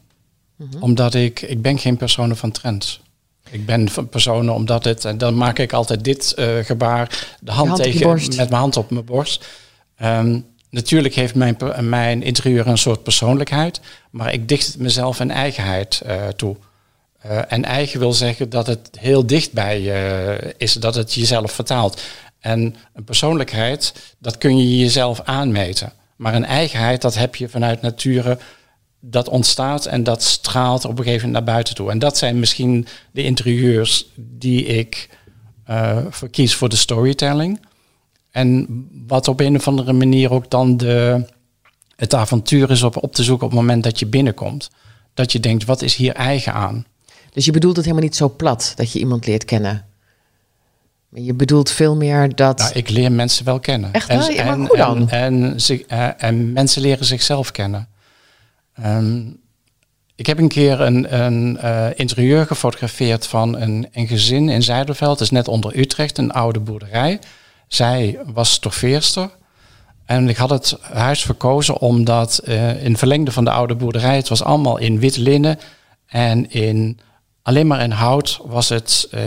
mm 0.56 0.68
-hmm. 0.72 0.82
omdat 0.82 1.14
ik, 1.14 1.42
ik 1.42 1.62
ben 1.62 1.78
geen 1.78 1.98
persoon 1.98 2.36
van 2.36 2.52
trends. 2.52 3.02
Ik 3.50 3.66
ben 3.66 3.90
van 3.90 4.10
personen 4.10 4.54
omdat 4.54 4.84
het, 4.84 5.06
en 5.06 5.18
dan 5.18 5.36
maak 5.36 5.60
ik 5.60 5.74
altijd 5.74 6.04
dit 6.04 6.34
uh, 6.40 6.58
gebaar, 6.58 7.38
de 7.42 7.52
hand, 7.52 7.68
hand 7.68 7.84
tegen, 7.84 8.10
met 8.10 8.36
mijn 8.36 8.54
hand 8.54 8.78
op 8.78 8.92
mijn 8.92 9.06
borst. 9.06 9.48
Um, 10.04 10.46
Natuurlijk 10.72 11.16
heeft 11.16 11.36
mijn, 11.36 11.58
mijn 11.80 12.24
interieur 12.24 12.68
een 12.68 12.78
soort 12.78 13.04
persoonlijkheid, 13.04 13.82
maar 14.10 14.34
ik 14.34 14.48
dicht 14.48 14.78
mezelf 14.78 15.20
een 15.20 15.32
eigenheid 15.32 16.02
uh, 16.06 16.28
toe. 16.28 16.56
Uh, 17.26 17.52
en 17.52 17.66
eigen 17.66 18.00
wil 18.00 18.14
zeggen 18.14 18.50
dat 18.50 18.68
het 18.68 18.90
heel 19.00 19.26
dichtbij 19.26 19.82
uh, 19.82 20.52
is, 20.58 20.74
dat 20.74 20.96
het 20.96 21.14
jezelf 21.14 21.52
vertaalt. 21.52 22.02
En 22.40 22.76
een 22.94 23.04
persoonlijkheid, 23.04 23.94
dat 24.18 24.38
kun 24.38 24.58
je 24.58 24.78
jezelf 24.78 25.22
aanmeten. 25.22 25.94
Maar 26.16 26.34
een 26.34 26.46
eigenheid, 26.46 27.02
dat 27.02 27.16
heb 27.16 27.36
je 27.36 27.50
vanuit 27.50 27.82
nature, 27.82 28.38
dat 29.00 29.30
ontstaat 29.30 29.86
en 29.86 30.04
dat 30.04 30.24
straalt 30.24 30.86
op 30.86 30.98
een 30.98 31.04
gegeven 31.04 31.26
moment 31.28 31.46
naar 31.46 31.54
buiten 31.54 31.76
toe. 31.76 31.92
En 31.92 32.00
dat 32.00 32.18
zijn 32.18 32.40
misschien 32.40 32.88
de 33.12 33.24
interieurs 33.24 34.06
die 34.16 34.66
ik 34.66 35.10
verkies 36.10 36.56
voor 36.56 36.70
de 36.70 36.76
storytelling. 36.76 37.60
En 38.32 38.68
wat 39.08 39.28
op 39.28 39.40
een 39.40 39.56
of 39.56 39.68
andere 39.68 39.94
manier 39.94 40.32
ook 40.32 40.50
dan 40.50 40.78
de, 40.78 41.26
het 41.96 42.14
avontuur 42.14 42.72
is 42.72 42.84
op, 42.84 43.04
op 43.04 43.14
te 43.14 43.24
zoeken 43.24 43.46
op 43.46 43.52
het 43.52 43.62
moment 43.62 43.84
dat 43.84 44.00
je 44.00 44.06
binnenkomt. 44.06 44.70
Dat 45.14 45.32
je 45.32 45.40
denkt, 45.40 45.66
wat 45.66 45.82
is 45.82 45.96
hier 45.96 46.14
eigen 46.14 46.54
aan? 46.54 46.86
Dus 47.34 47.46
je 47.46 47.52
bedoelt 47.52 47.76
het 47.76 47.86
helemaal 47.86 48.06
niet 48.06 48.16
zo 48.16 48.30
plat 48.30 48.74
dat 48.76 48.92
je 48.92 49.00
iemand 49.00 49.26
leert 49.26 49.46
kennen? 49.46 49.86
Je 51.14 51.34
bedoelt 51.34 51.72
veel 51.72 51.96
meer 51.96 52.36
dat. 52.36 52.58
Nou, 52.58 52.72
ik 52.74 52.90
leer 52.90 53.12
mensen 53.12 53.46
wel 53.46 53.60
kennen. 53.60 53.94
Echt? 53.94 54.10
En, 54.10 54.20
hoe 54.68 54.78
dan? 54.78 55.10
En, 55.10 55.58
en, 55.58 55.88
en, 55.88 56.20
en, 56.20 56.54
mensen 56.54 56.82
leren 56.82 57.06
zichzelf 57.06 57.52
kennen. 57.52 57.88
Um, 58.86 59.40
Ik 60.16 60.26
heb 60.26 60.38
een 60.38 60.48
keer 60.48 60.82
een, 60.82 61.22
een 61.24 61.58
uh, 61.64 61.88
interieur 61.96 62.46
gefotografeerd 62.46 63.28
van 63.28 63.62
een, 63.62 63.88
een 63.92 64.08
gezin 64.08 64.50
in 64.50 64.64
Zijderveld. 64.64 65.12
Het 65.12 65.22
is 65.22 65.30
net 65.30 65.48
onder 65.48 65.78
Utrecht, 65.78 66.18
een 66.18 66.32
oude 66.32 66.60
boerderij. 66.60 67.20
Zij 67.72 68.20
was 68.26 68.52
stoffeerster. 68.52 69.30
En 70.06 70.30
ik 70.30 70.38
had 70.38 70.50
het 70.50 70.78
huis 70.82 71.22
verkozen 71.22 71.78
omdat 71.78 72.42
uh, 72.46 72.84
in 72.84 72.98
verlengde 72.98 73.32
van 73.32 73.44
de 73.44 73.52
oude 73.52 73.76
boerderij, 73.76 74.16
het 74.16 74.28
was 74.28 74.44
allemaal 74.44 74.78
in 74.78 75.00
wit 75.00 75.18
linnen 75.18 75.60
en 76.08 76.50
in, 76.50 77.00
alleen 77.42 77.68
maar 77.68 77.82
in 77.82 77.92
hout 77.92 78.40
was 78.44 78.70
het, 78.70 79.08
uh, 79.14 79.22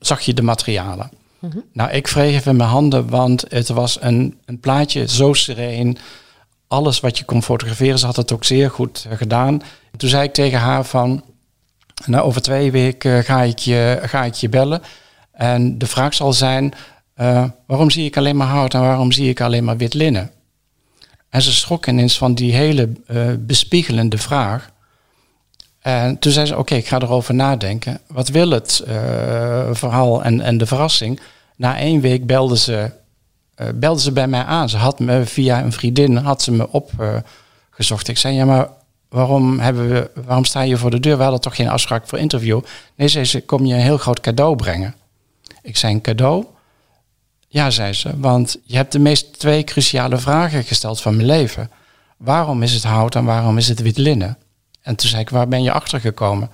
zag 0.00 0.20
je 0.20 0.34
de 0.34 0.42
materialen. 0.42 1.10
Mm 1.38 1.50
-hmm. 1.50 1.64
Nou, 1.72 1.90
ik 1.90 2.08
vreeg 2.08 2.34
even 2.34 2.56
mijn 2.56 2.68
handen, 2.68 3.08
want 3.08 3.44
het 3.48 3.68
was 3.68 3.98
een, 4.00 4.38
een 4.44 4.60
plaatje 4.60 5.08
zo 5.08 5.32
sereen. 5.32 5.98
Alles 6.68 7.00
wat 7.00 7.18
je 7.18 7.24
kon 7.24 7.42
fotograferen, 7.42 7.98
ze 7.98 8.06
had 8.06 8.16
het 8.16 8.32
ook 8.32 8.44
zeer 8.44 8.70
goed 8.70 9.06
gedaan. 9.10 9.62
Toen 9.96 10.08
zei 10.08 10.22
ik 10.22 10.34
tegen 10.34 10.58
haar 10.58 10.84
van, 10.84 11.24
nou 12.06 12.24
over 12.24 12.42
twee 12.42 12.70
weken 12.70 13.24
ga 13.24 13.42
ik 13.42 13.58
je, 13.58 13.98
ga 14.02 14.24
ik 14.24 14.34
je 14.34 14.48
bellen. 14.48 14.82
En 15.32 15.78
de 15.78 15.86
vraag 15.86 16.14
zal 16.14 16.32
zijn, 16.32 16.74
uh, 17.20 17.44
waarom 17.66 17.90
zie 17.90 18.04
ik 18.04 18.16
alleen 18.16 18.36
maar 18.36 18.46
hout 18.46 18.74
en 18.74 18.80
waarom 18.80 19.12
zie 19.12 19.28
ik 19.28 19.40
alleen 19.40 19.64
maar 19.64 19.76
wit 19.76 19.94
linnen? 19.94 20.30
En 21.28 21.42
ze 21.42 21.52
schrok 21.52 21.86
ineens 21.86 22.18
van 22.18 22.34
die 22.34 22.54
hele 22.54 22.92
uh, 23.10 23.26
bespiegelende 23.38 24.18
vraag. 24.18 24.70
En 25.80 26.18
toen 26.18 26.32
zei 26.32 26.46
ze, 26.46 26.58
oké, 26.58 26.74
ik 26.74 26.88
ga 26.88 27.00
erover 27.00 27.34
nadenken. 27.34 28.00
Wat 28.06 28.28
wil 28.28 28.50
het 28.50 28.84
uh, 28.88 28.94
verhaal 29.70 30.24
en, 30.24 30.40
en 30.40 30.58
de 30.58 30.66
verrassing? 30.66 31.20
Na 31.56 31.78
één 31.78 32.00
week 32.00 32.26
belde 32.26 32.56
ze, 32.56 32.90
belde 33.74 34.00
ze 34.00 34.12
bij 34.12 34.28
mij 34.28 34.44
aan. 34.44 34.68
Ze 34.68 34.76
had 34.76 34.98
me 34.98 35.24
via 35.26 35.62
een 35.62 35.72
vriendin 35.72 36.16
had 36.16 36.42
ze 36.42 36.52
me 36.52 36.68
opgezocht. 36.72 38.08
ik 38.08 38.18
zei, 38.18 38.34
ja, 38.34 38.44
maar 38.44 38.68
waarom, 39.08 39.58
hebben 39.58 39.88
we, 39.88 40.10
waarom 40.24 40.44
sta 40.44 40.60
je 40.60 40.76
voor 40.76 40.90
de 40.90 41.00
deur? 41.00 41.16
We 41.16 41.22
hadden 41.22 41.40
toch 41.40 41.56
geen 41.56 41.68
afspraak 41.68 42.08
voor 42.08 42.18
interview? 42.18 42.60
Nee, 42.94 43.08
zei 43.08 43.24
ze, 43.24 43.44
kom 43.44 43.66
je 43.66 43.74
een 43.74 43.80
heel 43.80 43.98
groot 43.98 44.20
cadeau 44.20 44.56
brengen? 44.56 44.94
Ik 45.62 45.76
zei, 45.76 45.92
een 45.92 46.00
cadeau? 46.00 46.46
Ja, 47.56 47.70
zei 47.70 47.92
ze, 47.92 48.20
want 48.20 48.58
je 48.64 48.76
hebt 48.76 48.92
de 48.92 48.98
meest 48.98 49.38
twee 49.38 49.64
cruciale 49.64 50.18
vragen 50.18 50.64
gesteld 50.64 51.00
van 51.00 51.16
mijn 51.16 51.28
leven. 51.28 51.70
Waarom 52.16 52.62
is 52.62 52.72
het 52.72 52.82
hout 52.82 53.14
en 53.14 53.24
waarom 53.24 53.58
is 53.58 53.68
het 53.68 53.82
wit 53.82 53.98
linnen? 53.98 54.38
En 54.82 54.96
toen 54.96 55.08
zei 55.08 55.22
ik, 55.22 55.30
waar 55.30 55.48
ben 55.48 55.62
je 55.62 55.72
achter 55.72 56.00
gekomen? 56.00 56.50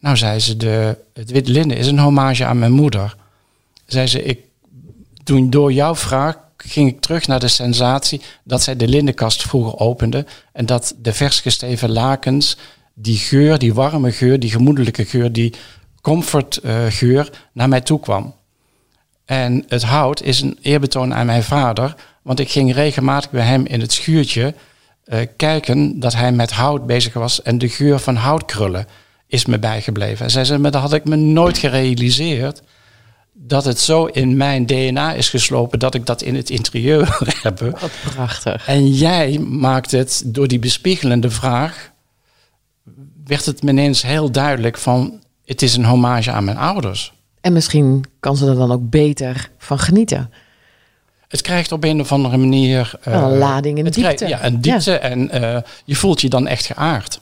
Nou, 0.00 0.16
zei 0.16 0.38
ze, 0.40 0.56
de, 0.56 0.98
het 1.12 1.30
wit 1.30 1.48
linnen 1.48 1.76
is 1.76 1.86
een 1.86 1.98
hommage 1.98 2.44
aan 2.44 2.58
mijn 2.58 2.72
moeder. 2.72 3.16
Zei 3.86 4.06
ze, 4.06 4.22
ik, 4.22 4.40
toen 5.24 5.50
door 5.50 5.72
jouw 5.72 5.94
vraag 5.94 6.38
ging 6.56 6.88
ik 6.88 7.00
terug 7.00 7.26
naar 7.26 7.40
de 7.40 7.48
sensatie 7.48 8.20
dat 8.44 8.62
zij 8.62 8.76
de 8.76 8.88
linnenkast 8.88 9.42
vroeger 9.42 9.78
opende 9.78 10.26
en 10.52 10.66
dat 10.66 10.94
de 10.98 11.12
vers 11.12 11.40
gesteven 11.40 11.90
lakens, 11.90 12.56
die 12.94 13.18
geur, 13.18 13.58
die 13.58 13.74
warme 13.74 14.12
geur, 14.12 14.38
die 14.38 14.50
gemoedelijke 14.50 15.04
geur, 15.04 15.32
die 15.32 15.54
comfortgeur 16.00 17.24
uh, 17.24 17.40
naar 17.52 17.68
mij 17.68 17.80
toe 17.80 18.00
kwam. 18.00 18.36
En 19.28 19.64
het 19.68 19.82
hout 19.82 20.22
is 20.22 20.40
een 20.40 20.58
eerbetoon 20.60 21.14
aan 21.14 21.26
mijn 21.26 21.42
vader, 21.42 21.94
want 22.22 22.40
ik 22.40 22.50
ging 22.50 22.74
regelmatig 22.74 23.30
bij 23.30 23.44
hem 23.44 23.66
in 23.66 23.80
het 23.80 23.92
schuurtje 23.92 24.54
uh, 25.04 25.18
kijken 25.36 26.00
dat 26.00 26.14
hij 26.14 26.32
met 26.32 26.50
hout 26.50 26.86
bezig 26.86 27.12
was 27.12 27.42
en 27.42 27.58
de 27.58 27.68
geur 27.68 27.98
van 27.98 28.16
houtkrullen 28.16 28.86
is 29.26 29.46
me 29.46 29.58
bijgebleven. 29.58 30.24
En 30.24 30.30
zij 30.30 30.44
zei, 30.44 30.58
maar 30.58 30.70
dat 30.70 30.80
had 30.80 30.92
ik 30.92 31.04
me 31.04 31.16
nooit 31.16 31.58
gerealiseerd 31.58 32.62
dat 33.32 33.64
het 33.64 33.80
zo 33.80 34.04
in 34.04 34.36
mijn 34.36 34.66
DNA 34.66 35.12
is 35.12 35.28
geslopen 35.28 35.78
dat 35.78 35.94
ik 35.94 36.06
dat 36.06 36.22
in 36.22 36.34
het 36.34 36.50
interieur 36.50 37.18
heb. 37.42 37.58
Wat 37.60 37.90
prachtig. 38.14 38.66
En 38.66 38.88
jij 38.88 39.38
maakt 39.38 39.90
het 39.90 40.22
door 40.26 40.48
die 40.48 40.58
bespiegelende 40.58 41.30
vraag, 41.30 41.90
werd 43.24 43.46
het 43.46 43.62
me 43.62 43.70
ineens 43.70 44.02
heel 44.02 44.30
duidelijk 44.30 44.78
van, 44.78 45.22
het 45.44 45.62
is 45.62 45.76
een 45.76 45.84
hommage 45.84 46.32
aan 46.32 46.44
mijn 46.44 46.58
ouders. 46.58 47.12
En 47.40 47.52
misschien 47.52 48.04
kan 48.20 48.36
ze 48.36 48.46
er 48.46 48.54
dan 48.54 48.72
ook 48.72 48.90
beter 48.90 49.50
van 49.58 49.78
genieten. 49.78 50.30
Het 51.28 51.40
krijgt 51.40 51.72
op 51.72 51.84
een 51.84 52.00
of 52.00 52.12
andere 52.12 52.36
manier... 52.36 52.98
Uh, 53.08 53.14
een 53.14 53.36
lading 53.36 53.78
in 53.78 53.84
de 53.84 53.90
diepte. 53.90 54.14
Krijgt, 54.14 54.40
ja, 54.40 54.46
een 54.46 54.60
diepte 54.60 54.90
ja. 54.90 54.98
en 54.98 55.30
uh, 55.34 55.58
je 55.84 55.96
voelt 55.96 56.20
je 56.20 56.28
dan 56.28 56.46
echt 56.46 56.66
geaard. 56.66 57.20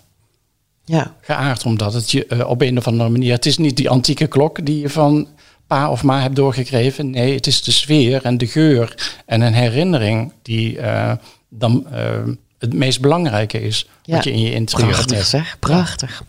Ja. 0.84 1.14
Geaard 1.20 1.64
omdat 1.64 1.92
het 1.92 2.10
je 2.10 2.26
uh, 2.28 2.48
op 2.48 2.60
een 2.60 2.78
of 2.78 2.86
andere 2.86 3.10
manier... 3.10 3.32
Het 3.32 3.46
is 3.46 3.58
niet 3.58 3.76
die 3.76 3.90
antieke 3.90 4.26
klok 4.26 4.66
die 4.66 4.80
je 4.80 4.90
van 4.90 5.28
pa 5.66 5.90
of 5.90 6.02
ma 6.02 6.20
hebt 6.20 6.36
doorgegeven. 6.36 7.10
Nee, 7.10 7.34
het 7.34 7.46
is 7.46 7.62
de 7.62 7.70
sfeer 7.70 8.24
en 8.24 8.38
de 8.38 8.46
geur 8.46 9.14
en 9.26 9.40
een 9.40 9.54
herinnering 9.54 10.32
die 10.42 10.78
dan 11.48 11.86
het 12.58 12.74
meest 12.74 13.00
belangrijke 13.00 13.60
is. 13.60 13.88
Ja, 14.02 14.14
wat 14.14 14.24
je 14.24 14.32
in 14.32 14.40
je 14.40 14.52
interieur 14.52 14.88
prachtig 14.88 15.16
hebt. 15.16 15.28
zeg, 15.28 15.58
prachtig. 15.58 16.22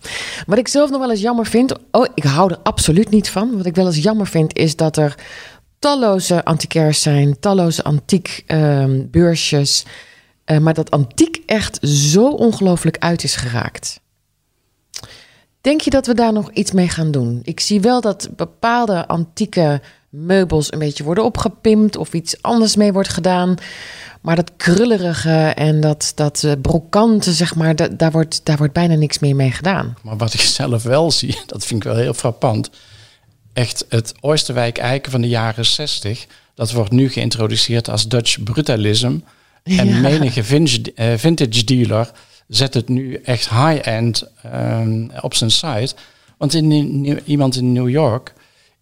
Wat 0.45 0.57
ik 0.57 0.67
zelf 0.67 0.89
nog 0.89 0.99
wel 0.99 1.11
eens 1.11 1.21
jammer 1.21 1.45
vind, 1.45 1.73
oh, 1.91 2.05
ik 2.13 2.23
hou 2.23 2.51
er 2.51 2.59
absoluut 2.63 3.09
niet 3.09 3.29
van. 3.29 3.57
Wat 3.57 3.65
ik 3.65 3.75
wel 3.75 3.85
eens 3.85 4.03
jammer 4.03 4.27
vind, 4.27 4.57
is 4.57 4.75
dat 4.75 4.97
er 4.97 5.15
talloze 5.79 6.45
antiquairs 6.45 7.01
zijn, 7.01 7.39
talloze 7.39 7.83
antiek 7.83 8.43
uh, 8.47 8.85
beursjes. 9.11 9.85
Uh, 10.45 10.57
maar 10.57 10.73
dat 10.73 10.91
antiek 10.91 11.41
echt 11.45 11.87
zo 11.87 12.29
ongelooflijk 12.29 12.97
uit 12.97 13.23
is 13.23 13.35
geraakt. 13.35 13.99
Denk 15.61 15.81
je 15.81 15.89
dat 15.89 16.07
we 16.07 16.13
daar 16.13 16.33
nog 16.33 16.51
iets 16.51 16.71
mee 16.71 16.89
gaan 16.89 17.11
doen? 17.11 17.39
Ik 17.43 17.59
zie 17.59 17.81
wel 17.81 18.01
dat 18.01 18.29
bepaalde 18.35 19.07
antieke 19.07 19.81
meubels 20.09 20.73
een 20.73 20.79
beetje 20.79 21.03
worden 21.03 21.23
opgepimpt 21.23 21.97
of 21.97 22.13
iets 22.13 22.41
anders 22.41 22.75
mee 22.75 22.93
wordt 22.93 23.09
gedaan. 23.09 23.55
Maar 24.21 24.35
dat 24.35 24.51
krullerige 24.57 25.53
en 25.55 25.81
dat, 25.81 26.11
dat 26.15 26.43
uh, 26.43 26.51
brokante, 26.61 27.33
zeg 27.33 27.55
maar, 27.55 27.75
da 27.75 27.87
daar, 27.87 28.11
wordt, 28.11 28.41
daar 28.43 28.57
wordt 28.57 28.73
bijna 28.73 28.95
niks 28.95 29.19
meer 29.19 29.35
mee 29.35 29.51
gedaan. 29.51 29.97
Maar 30.03 30.17
wat 30.17 30.33
ik 30.33 30.39
zelf 30.39 30.83
wel 30.83 31.11
zie, 31.11 31.37
dat 31.45 31.65
vind 31.65 31.83
ik 31.83 31.91
wel 31.91 32.01
heel 32.01 32.13
frappant. 32.13 32.69
Echt 33.53 33.85
het 33.89 34.13
Oosterwijk 34.19 34.77
eiken 34.77 35.11
van 35.11 35.21
de 35.21 35.27
jaren 35.27 35.65
60, 35.65 36.25
dat 36.53 36.71
wordt 36.71 36.91
nu 36.91 37.09
geïntroduceerd 37.09 37.89
als 37.89 38.07
Dutch 38.07 38.43
brutalism. 38.43 39.17
En 39.63 39.87
ja. 39.87 39.99
menige 39.99 40.43
vintage, 40.43 40.91
uh, 40.95 41.13
vintage 41.17 41.63
dealer 41.63 42.11
zet 42.47 42.73
het 42.73 42.89
nu 42.89 43.15
echt 43.15 43.49
high-end 43.49 44.23
um, 44.45 45.11
op 45.21 45.33
zijn 45.33 45.51
site. 45.51 45.95
Want 46.37 46.53
in, 46.53 47.21
iemand 47.25 47.55
in 47.55 47.71
New 47.71 47.89
York 47.89 48.33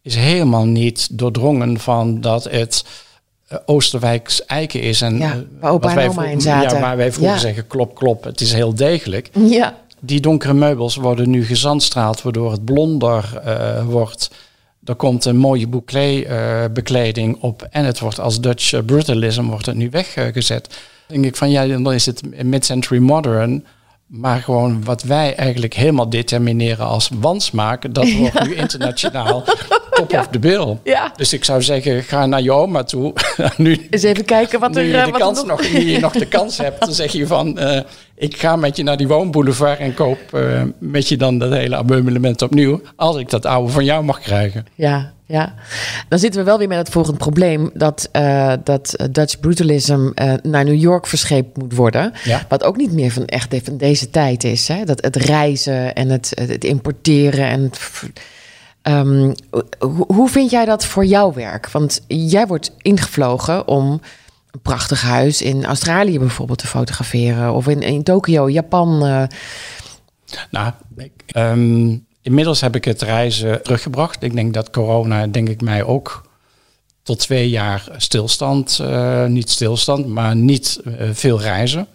is 0.05 0.15
helemaal 0.15 0.65
niet 0.65 1.17
doordrongen 1.17 1.79
van 1.79 2.21
dat 2.21 2.43
het 2.43 2.85
uh, 3.51 3.57
Oosterwijks 3.65 4.45
eiken 4.45 4.81
is. 4.81 5.01
En, 5.01 5.17
ja, 5.17 5.43
waar 5.59 5.71
opa 5.71 5.97
en 5.97 6.09
oma 6.09 6.25
in 6.25 6.41
zaten. 6.41 6.77
Ja, 6.77 6.81
waar 6.81 6.97
wij 6.97 7.11
vroeger 7.11 7.35
ja. 7.35 7.41
zeggen 7.41 7.67
klop, 7.67 7.95
klop. 7.95 8.23
Het 8.23 8.41
is 8.41 8.53
heel 8.53 8.75
degelijk. 8.75 9.29
Ja. 9.33 9.77
Die 9.99 10.19
donkere 10.19 10.53
meubels 10.53 10.95
worden 10.95 11.29
nu 11.29 11.45
gezandstraald, 11.45 12.21
waardoor 12.21 12.51
het 12.51 12.65
blonder 12.65 13.41
uh, 13.45 13.85
wordt. 13.85 14.31
Er 14.83 14.95
komt 14.95 15.25
een 15.25 15.37
mooie 15.37 15.67
bouclé-bekleding 15.67 17.35
uh, 17.35 17.43
op 17.43 17.67
en 17.69 17.85
het 17.85 17.99
wordt 17.99 18.19
als 18.19 18.41
Dutch 18.41 18.85
brutalism 18.85 19.43
wordt 19.43 19.65
het 19.65 19.75
nu 19.75 19.89
weggezet. 19.89 20.67
Dan 21.07 21.21
denk 21.21 21.25
ik 21.25 21.35
van 21.35 21.49
ja, 21.49 21.67
dan 21.67 21.93
is 21.93 22.05
het 22.05 22.43
mid-century 22.43 22.99
modern. 22.99 23.65
Maar 24.07 24.41
gewoon 24.41 24.83
wat 24.83 25.03
wij 25.03 25.35
eigenlijk 25.35 25.73
helemaal 25.73 26.09
determineren 26.09 26.85
als 26.85 27.09
wansmaak, 27.19 27.93
dat 27.93 28.11
wordt 28.11 28.33
ja. 28.33 28.43
nu 28.43 28.55
internationaal 28.55 29.43
top 29.91 30.11
ja. 30.11 30.19
of 30.19 30.27
the 30.27 30.39
bill. 30.39 30.77
Ja. 30.83 31.11
Dus 31.15 31.33
ik 31.33 31.43
zou 31.43 31.61
zeggen, 31.61 32.03
ga 32.03 32.25
naar 32.25 32.41
je 32.41 32.51
oma 32.51 32.83
toe. 32.83 33.13
nu, 33.57 33.87
Eens 33.89 34.03
even 34.03 34.25
kijken 34.25 34.59
wat 34.59 34.75
er... 34.75 34.83
Nu 34.83 34.89
je, 34.89 35.03
de 35.05 35.11
wat 35.11 35.19
kans 35.19 35.43
nog, 35.43 35.47
nog, 35.47 35.71
nu 35.73 35.89
je 35.89 35.99
nog 35.99 36.13
de 36.13 36.27
kans 36.27 36.57
hebt, 36.57 36.79
dan 36.79 36.93
zeg 36.93 37.11
je 37.11 37.27
van... 37.27 37.59
Uh, 37.59 37.79
ik 38.15 38.37
ga 38.37 38.55
met 38.55 38.77
je 38.77 38.83
naar 38.83 38.97
die 38.97 39.07
woonboulevard 39.07 39.79
en 39.79 39.93
koop 39.93 40.19
uh, 40.33 40.61
met 40.79 41.07
je 41.07 41.17
dan 41.17 41.37
dat 41.37 41.51
hele 41.51 41.75
ameublement 41.75 42.41
opnieuw. 42.41 42.81
Als 42.95 43.17
ik 43.17 43.29
dat 43.29 43.45
oude 43.45 43.71
van 43.71 43.85
jou 43.85 44.03
mag 44.03 44.19
krijgen. 44.19 44.65
Ja, 44.75 45.13
ja. 45.25 45.53
Dan 46.07 46.19
zitten 46.19 46.39
we 46.39 46.45
wel 46.45 46.57
weer 46.57 46.67
met 46.67 46.77
het 46.77 46.89
volgende 46.89 47.19
probleem. 47.19 47.69
Dat, 47.73 48.09
uh, 48.13 48.53
dat 48.63 48.95
Dutch 49.11 49.39
brutalism 49.39 50.09
naar 50.43 50.63
New 50.63 50.79
York 50.79 51.07
verscheept 51.07 51.57
moet 51.57 51.73
worden. 51.75 52.13
Ja. 52.23 52.45
Wat 52.49 52.63
ook 52.63 52.77
niet 52.77 52.91
meer 52.91 53.11
van 53.11 53.25
echt 53.25 53.55
van 53.63 53.77
deze 53.77 54.09
tijd 54.09 54.43
is. 54.43 54.67
Hè? 54.67 54.83
Dat 54.83 55.03
het 55.03 55.15
reizen 55.15 55.95
en 55.95 56.09
het, 56.09 56.31
het 56.35 56.63
importeren 56.63 57.47
en 57.47 57.61
het... 57.61 58.03
Um, 58.87 59.33
hoe 60.07 60.29
vind 60.29 60.49
jij 60.49 60.65
dat 60.65 60.85
voor 60.85 61.05
jouw 61.05 61.33
werk? 61.33 61.69
Want 61.69 62.01
jij 62.07 62.47
wordt 62.47 62.71
ingevlogen 62.81 63.67
om 63.67 64.01
een 64.51 64.61
prachtig 64.61 65.01
huis 65.01 65.41
in 65.41 65.65
Australië 65.65 66.19
bijvoorbeeld 66.19 66.59
te 66.59 66.67
fotograferen. 66.67 67.53
Of 67.53 67.67
in, 67.67 67.81
in 67.81 68.03
Tokio, 68.03 68.49
Japan. 68.49 69.05
Uh... 69.05 69.23
Nou, 70.51 70.71
ik, 70.97 71.11
um, 71.37 72.04
inmiddels 72.25 72.61
heb 72.61 72.75
ik 72.75 72.85
het 72.85 73.01
reizen 73.01 73.63
teruggebracht. 73.63 74.23
Ik 74.23 74.35
denk 74.35 74.53
dat 74.53 74.69
corona, 74.69 75.27
denk 75.27 75.49
ik, 75.49 75.61
mij 75.61 75.83
ook 75.83 76.23
tot 77.03 77.19
twee 77.19 77.49
jaar 77.49 77.87
stilstand, 77.97 78.79
uh, 78.81 79.25
niet 79.25 79.49
stilstand, 79.49 80.07
maar 80.07 80.35
niet 80.35 80.81
uh, 80.83 80.93
veel 81.11 81.41
reizen. 81.41 81.87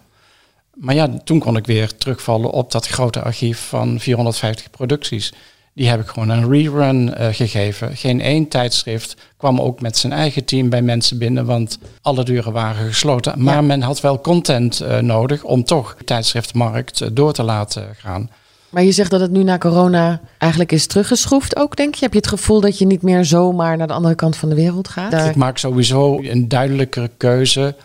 Maar 0.73 0.95
ja, 0.95 1.09
toen 1.23 1.39
kon 1.39 1.57
ik 1.57 1.65
weer 1.65 1.97
terugvallen 1.97 2.51
op 2.51 2.71
dat 2.71 2.87
grote 2.87 3.21
archief 3.21 3.59
van 3.59 3.99
450 3.99 4.69
producties. 4.69 5.33
Die 5.73 5.87
heb 5.87 6.01
ik 6.01 6.07
gewoon 6.07 6.29
een 6.29 6.49
rerun 6.49 7.07
uh, 7.07 7.27
gegeven. 7.31 7.97
Geen 7.97 8.21
één 8.21 8.47
tijdschrift 8.47 9.15
kwam 9.37 9.61
ook 9.61 9.81
met 9.81 9.97
zijn 9.97 10.13
eigen 10.13 10.45
team 10.45 10.69
bij 10.69 10.81
mensen 10.81 11.17
binnen, 11.17 11.45
want 11.45 11.79
alle 12.01 12.23
deuren 12.23 12.53
waren 12.53 12.87
gesloten. 12.87 13.43
Maar 13.43 13.55
ja. 13.55 13.61
men 13.61 13.81
had 13.81 14.01
wel 14.01 14.21
content 14.21 14.83
nodig 15.01 15.43
om 15.43 15.63
toch 15.63 15.95
de 15.97 16.03
tijdschriftmarkt 16.03 17.15
door 17.15 17.33
te 17.33 17.43
laten 17.43 17.95
gaan. 17.97 18.29
Maar 18.71 18.83
je 18.83 18.91
zegt 18.91 19.11
dat 19.11 19.19
het 19.19 19.31
nu 19.31 19.43
na 19.43 19.57
corona 19.57 20.21
eigenlijk 20.37 20.71
is 20.71 20.87
teruggeschroefd 20.87 21.55
ook, 21.55 21.75
denk 21.75 21.95
je? 21.95 22.03
Heb 22.03 22.13
je 22.13 22.19
het 22.19 22.27
gevoel 22.27 22.61
dat 22.61 22.77
je 22.77 22.85
niet 22.85 23.01
meer 23.01 23.25
zomaar 23.25 23.77
naar 23.77 23.87
de 23.87 23.93
andere 23.93 24.15
kant 24.15 24.35
van 24.37 24.49
de 24.49 24.55
wereld 24.55 24.87
gaat? 24.87 25.25
Ik 25.29 25.35
maak 25.35 25.57
sowieso 25.57 26.19
een 26.21 26.47
duidelijkere 26.47 27.11
keuze 27.17 27.75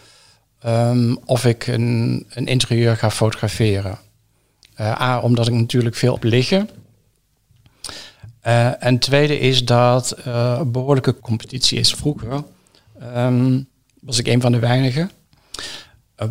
ehm, 0.60 1.14
of 1.24 1.44
ik 1.44 1.66
een, 1.66 2.26
een 2.28 2.46
interieur 2.46 2.96
ga 2.96 3.10
fotograferen. 3.10 3.98
Uh, 4.80 5.00
A, 5.00 5.20
omdat 5.20 5.46
ik 5.46 5.52
natuurlijk 5.52 5.96
veel 5.96 6.12
op 6.12 6.22
liggen. 6.22 6.68
Uh, 8.46 8.84
en 8.84 8.98
tweede 8.98 9.38
is 9.38 9.64
dat 9.64 10.16
uh, 10.26 10.60
behoorlijke 10.60 11.20
competitie 11.20 11.78
is. 11.78 11.94
Vroeger 11.94 12.42
um, 13.16 13.66
was 14.00 14.18
ik 14.18 14.26
een 14.26 14.40
van 14.40 14.52
de 14.52 14.58
weinigen. 14.58 15.10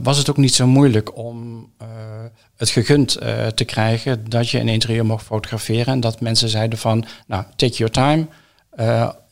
Was 0.02 0.18
het 0.18 0.30
ook 0.30 0.38
niet 0.38 0.56
zo 0.56 0.68
moeilijk 0.68 1.18
om 1.18 1.70
het 2.56 2.70
gegund 2.70 3.22
uh, 3.22 3.48
te 3.48 3.64
krijgen 3.64 4.30
dat 4.30 4.50
je 4.50 4.60
een 4.60 4.68
interieur 4.68 5.06
mocht 5.06 5.26
fotograferen. 5.26 5.94
En 5.94 6.00
dat 6.00 6.22
mensen 6.22 6.50
zeiden 6.50 6.80
van, 6.80 7.06
nou, 7.28 7.44
take 7.56 7.74
your 7.74 7.92
time. 7.92 8.28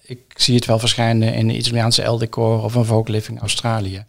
Ik 0.01 0.21
zie 0.35 0.55
het 0.55 0.65
wel 0.65 0.79
verschijnen 0.79 1.33
in 1.33 1.49
een 1.49 1.55
Italiaanse 1.55 2.03
L-decor 2.03 2.63
of 2.63 2.75
een 2.75 2.85
Vogue 2.85 3.11
Living 3.11 3.39
Australië. 3.39 4.05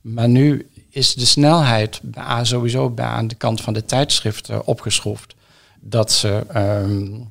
Maar 0.00 0.28
nu 0.28 0.68
is 0.90 1.14
de 1.14 1.26
snelheid 1.26 2.00
sowieso 2.42 2.92
aan 2.96 3.28
de 3.28 3.34
kant 3.34 3.60
van 3.60 3.72
de 3.72 3.84
tijdschriften 3.84 4.66
opgeschroefd. 4.66 5.34
Dat 5.80 6.12
ze 6.12 6.46
um, 6.56 7.30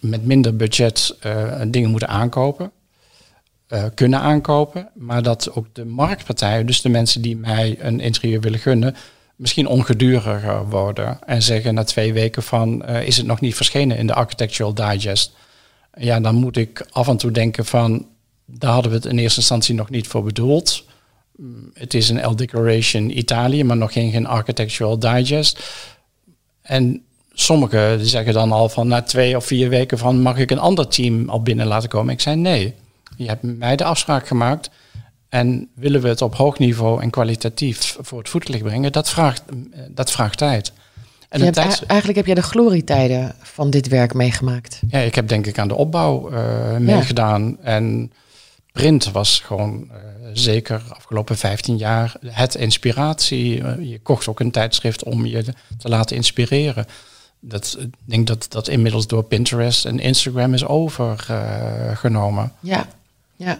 met 0.00 0.24
minder 0.24 0.56
budget 0.56 1.16
dingen 1.68 1.90
moeten 1.90 2.08
aankopen. 2.08 2.70
Uh, 3.68 3.84
kunnen 3.94 4.20
aankopen, 4.20 4.88
maar 4.94 5.22
dat 5.22 5.54
ook 5.54 5.66
de 5.72 5.84
marktpartijen, 5.84 6.66
dus 6.66 6.80
de 6.80 6.88
mensen 6.88 7.22
die 7.22 7.36
mij 7.36 7.76
een 7.80 8.00
interieur 8.00 8.40
willen 8.40 8.58
gunnen, 8.58 8.96
misschien 9.36 9.66
ongeduriger 9.66 10.68
worden 10.68 11.18
en 11.26 11.42
zeggen 11.42 11.74
na 11.74 11.84
twee 11.84 12.12
weken 12.12 12.42
van 12.42 12.82
uh, 12.88 13.06
is 13.06 13.16
het 13.16 13.26
nog 13.26 13.40
niet 13.40 13.54
verschenen 13.54 13.96
in 13.96 14.06
de 14.06 14.14
Architectural 14.14 14.74
Digest. 14.74 15.32
Ja, 15.98 16.20
dan 16.20 16.34
moet 16.34 16.56
ik 16.56 16.86
af 16.90 17.08
en 17.08 17.16
toe 17.16 17.30
denken 17.30 17.64
van 17.64 18.06
daar 18.50 18.72
hadden 18.72 18.90
we 18.90 18.96
het 18.96 19.06
in 19.06 19.18
eerste 19.18 19.40
instantie 19.40 19.74
nog 19.74 19.90
niet 19.90 20.06
voor 20.06 20.22
bedoeld. 20.22 20.84
Mm, 21.36 21.70
het 21.74 21.94
is 21.94 22.08
een 22.08 22.26
L 22.26 22.36
Decoration 22.36 23.18
Italië, 23.18 23.64
maar 23.64 23.76
nog 23.76 23.92
geen, 23.92 24.10
geen 24.10 24.26
Architectural 24.26 24.98
Digest. 24.98 25.70
En 26.62 27.02
sommigen 27.32 28.06
zeggen 28.06 28.32
dan 28.32 28.52
al 28.52 28.68
van 28.68 28.88
na 28.88 29.02
twee 29.02 29.36
of 29.36 29.44
vier 29.44 29.68
weken 29.68 29.98
van 29.98 30.22
mag 30.22 30.38
ik 30.38 30.50
een 30.50 30.58
ander 30.58 30.88
team 30.88 31.28
al 31.28 31.42
binnen 31.42 31.66
laten 31.66 31.88
komen. 31.88 32.12
Ik 32.12 32.20
zei 32.20 32.36
nee, 32.36 32.74
je 33.18 33.28
hebt 33.28 33.42
mij 33.42 33.76
de 33.76 33.84
afspraak 33.84 34.26
gemaakt 34.26 34.70
en 35.28 35.68
willen 35.74 36.00
we 36.00 36.08
het 36.08 36.22
op 36.22 36.34
hoog 36.34 36.58
niveau 36.58 37.02
en 37.02 37.10
kwalitatief 37.10 37.96
voor 38.00 38.18
het 38.18 38.28
voetlicht 38.28 38.62
brengen, 38.62 38.92
dat 38.92 39.10
vraagt, 39.10 39.42
dat 39.90 40.10
vraagt 40.10 40.38
tijd. 40.38 40.72
En. 41.28 41.54
Eigenlijk 41.54 42.14
heb 42.14 42.26
jij 42.26 42.34
de 42.34 42.42
glorietijden 42.42 43.34
van 43.42 43.70
dit 43.70 43.88
werk 43.88 44.14
meegemaakt. 44.14 44.80
Ja, 44.88 44.98
ik 44.98 45.14
heb 45.14 45.28
denk 45.28 45.46
ik 45.46 45.58
aan 45.58 45.68
de 45.68 45.74
opbouw 45.74 46.32
uh, 46.32 46.76
meegedaan. 46.76 47.42
Ja. 47.48 47.56
En 47.62 48.12
print 48.72 49.10
was 49.10 49.40
gewoon 49.40 49.88
uh, 49.90 49.96
zeker 50.32 50.82
afgelopen 50.88 51.36
15 51.36 51.76
jaar 51.76 52.14
het 52.26 52.54
inspiratie. 52.54 53.58
Uh, 53.60 53.90
je 53.90 53.98
kocht 53.98 54.28
ook 54.28 54.40
een 54.40 54.50
tijdschrift 54.50 55.02
om 55.02 55.26
je 55.26 55.44
te 55.78 55.88
laten 55.88 56.16
inspireren. 56.16 56.86
Dat, 57.40 57.76
ik 57.80 57.94
denk 58.04 58.26
dat 58.26 58.46
dat 58.48 58.68
inmiddels 58.68 59.06
door 59.06 59.24
Pinterest 59.24 59.84
en 59.84 59.98
Instagram 59.98 60.54
is 60.54 60.66
overgenomen. 60.66 62.52
ja, 62.60 62.86
ja. 63.38 63.58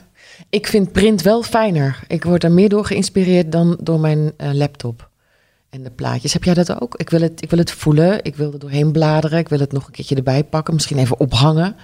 Ik 0.50 0.66
vind 0.66 0.92
print 0.92 1.22
wel 1.22 1.42
fijner. 1.42 2.00
Ik 2.06 2.24
word 2.24 2.44
er 2.44 2.52
meer 2.52 2.68
door 2.68 2.84
geïnspireerd 2.84 3.52
dan 3.52 3.76
door 3.80 4.00
mijn 4.00 4.18
uh, 4.18 4.52
laptop. 4.52 5.08
En 5.70 5.82
de 5.82 5.90
plaatjes. 5.90 6.32
Heb 6.32 6.44
jij 6.44 6.54
dat 6.54 6.80
ook? 6.80 6.94
Ik 6.96 7.10
wil, 7.10 7.20
het, 7.20 7.42
ik 7.42 7.50
wil 7.50 7.58
het 7.58 7.70
voelen. 7.70 8.24
Ik 8.24 8.36
wil 8.36 8.52
er 8.52 8.58
doorheen 8.58 8.92
bladeren. 8.92 9.38
Ik 9.38 9.48
wil 9.48 9.60
het 9.60 9.72
nog 9.72 9.86
een 9.86 9.92
keertje 9.92 10.16
erbij 10.16 10.44
pakken. 10.44 10.74
Misschien 10.74 10.98
even 10.98 11.20
ophangen. 11.20 11.76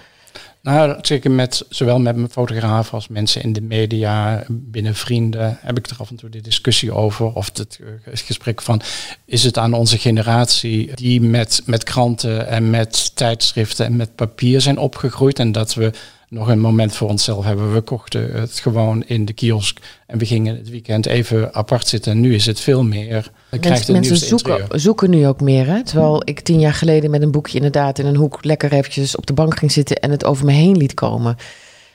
Nou, 0.61 0.97
zeker 1.01 1.31
met, 1.31 1.65
zowel 1.69 1.99
met 1.99 2.15
mijn 2.15 2.29
fotograaf 2.29 2.93
als 2.93 3.07
mensen 3.07 3.41
in 3.41 3.53
de 3.53 3.61
media, 3.61 4.43
binnen 4.49 4.95
vrienden, 4.95 5.57
heb 5.61 5.77
ik 5.77 5.87
er 5.87 5.95
af 5.99 6.09
en 6.09 6.15
toe 6.15 6.29
de 6.29 6.41
discussie 6.41 6.91
over. 6.91 7.33
Of 7.33 7.49
het, 7.53 7.79
het 8.01 8.19
gesprek 8.19 8.61
van, 8.61 8.81
is 9.25 9.43
het 9.43 9.57
aan 9.57 9.73
onze 9.73 9.97
generatie 9.97 10.95
die 10.95 11.21
met, 11.21 11.61
met 11.65 11.83
kranten 11.83 12.47
en 12.47 12.69
met 12.69 13.15
tijdschriften 13.15 13.85
en 13.85 13.95
met 13.95 14.15
papier 14.15 14.61
zijn 14.61 14.77
opgegroeid. 14.77 15.39
En 15.39 15.51
dat 15.51 15.73
we 15.73 15.91
nog 16.35 16.47
een 16.47 16.59
moment 16.59 16.95
voor 16.95 17.09
onszelf 17.09 17.45
hebben. 17.45 17.73
We 17.73 17.81
kochten 17.81 18.39
het 18.39 18.59
gewoon 18.59 19.03
in 19.03 19.25
de 19.25 19.33
kiosk 19.33 19.79
en 20.07 20.17
we 20.17 20.25
gingen 20.25 20.55
het 20.55 20.69
weekend 20.69 21.05
even 21.05 21.53
apart 21.53 21.87
zitten. 21.87 22.11
En 22.11 22.19
nu 22.19 22.35
is 22.35 22.45
het 22.45 22.59
veel 22.59 22.83
meer. 22.83 23.31
Mensen, 23.61 23.93
mensen 23.93 24.17
zoeken, 24.17 24.79
zoeken 24.79 25.09
nu 25.09 25.27
ook 25.27 25.41
meer. 25.41 25.67
Hè? 25.67 25.83
Terwijl 25.83 26.21
ik 26.25 26.39
tien 26.39 26.59
jaar 26.59 26.73
geleden 26.73 27.09
met 27.09 27.21
een 27.21 27.31
boekje 27.31 27.55
inderdaad 27.57 27.99
in 27.99 28.05
een 28.05 28.15
hoek 28.15 28.43
lekker 28.43 28.73
eventjes 28.73 29.15
op 29.15 29.25
de 29.25 29.33
bank 29.33 29.57
ging 29.57 29.71
zitten 29.71 29.97
en 29.97 30.11
het 30.11 30.25
over 30.25 30.45
me 30.45 30.51
heen 30.51 30.77
liet 30.77 30.93
komen. 30.93 31.35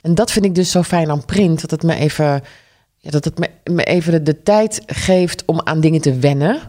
En 0.01 0.15
dat 0.15 0.31
vind 0.31 0.45
ik 0.45 0.55
dus 0.55 0.71
zo 0.71 0.83
fijn 0.83 1.09
aan 1.09 1.25
print. 1.25 1.61
Dat 1.61 1.71
het 1.71 1.83
me 1.83 1.95
even, 1.95 2.43
ja, 2.97 3.11
dat 3.11 3.25
het 3.25 3.39
me, 3.39 3.49
me 3.63 3.83
even 3.83 4.11
de, 4.11 4.23
de, 4.23 4.43
tijd 4.43 4.81
geeft 4.85 5.43
om 5.45 5.61
aan 5.63 5.81
dingen 5.81 6.01
te 6.01 6.15
wennen. 6.15 6.59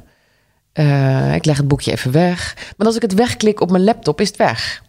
Uh, 0.74 1.34
ik 1.34 1.44
leg 1.44 1.56
het 1.56 1.68
boekje 1.68 1.92
even 1.92 2.12
weg. 2.12 2.56
Maar 2.76 2.86
als 2.86 2.96
ik 2.96 3.02
het 3.02 3.14
wegklik 3.14 3.60
op 3.60 3.70
mijn 3.70 3.84
laptop, 3.84 4.20
is 4.20 4.28
het 4.28 4.36
weg. 4.36 4.82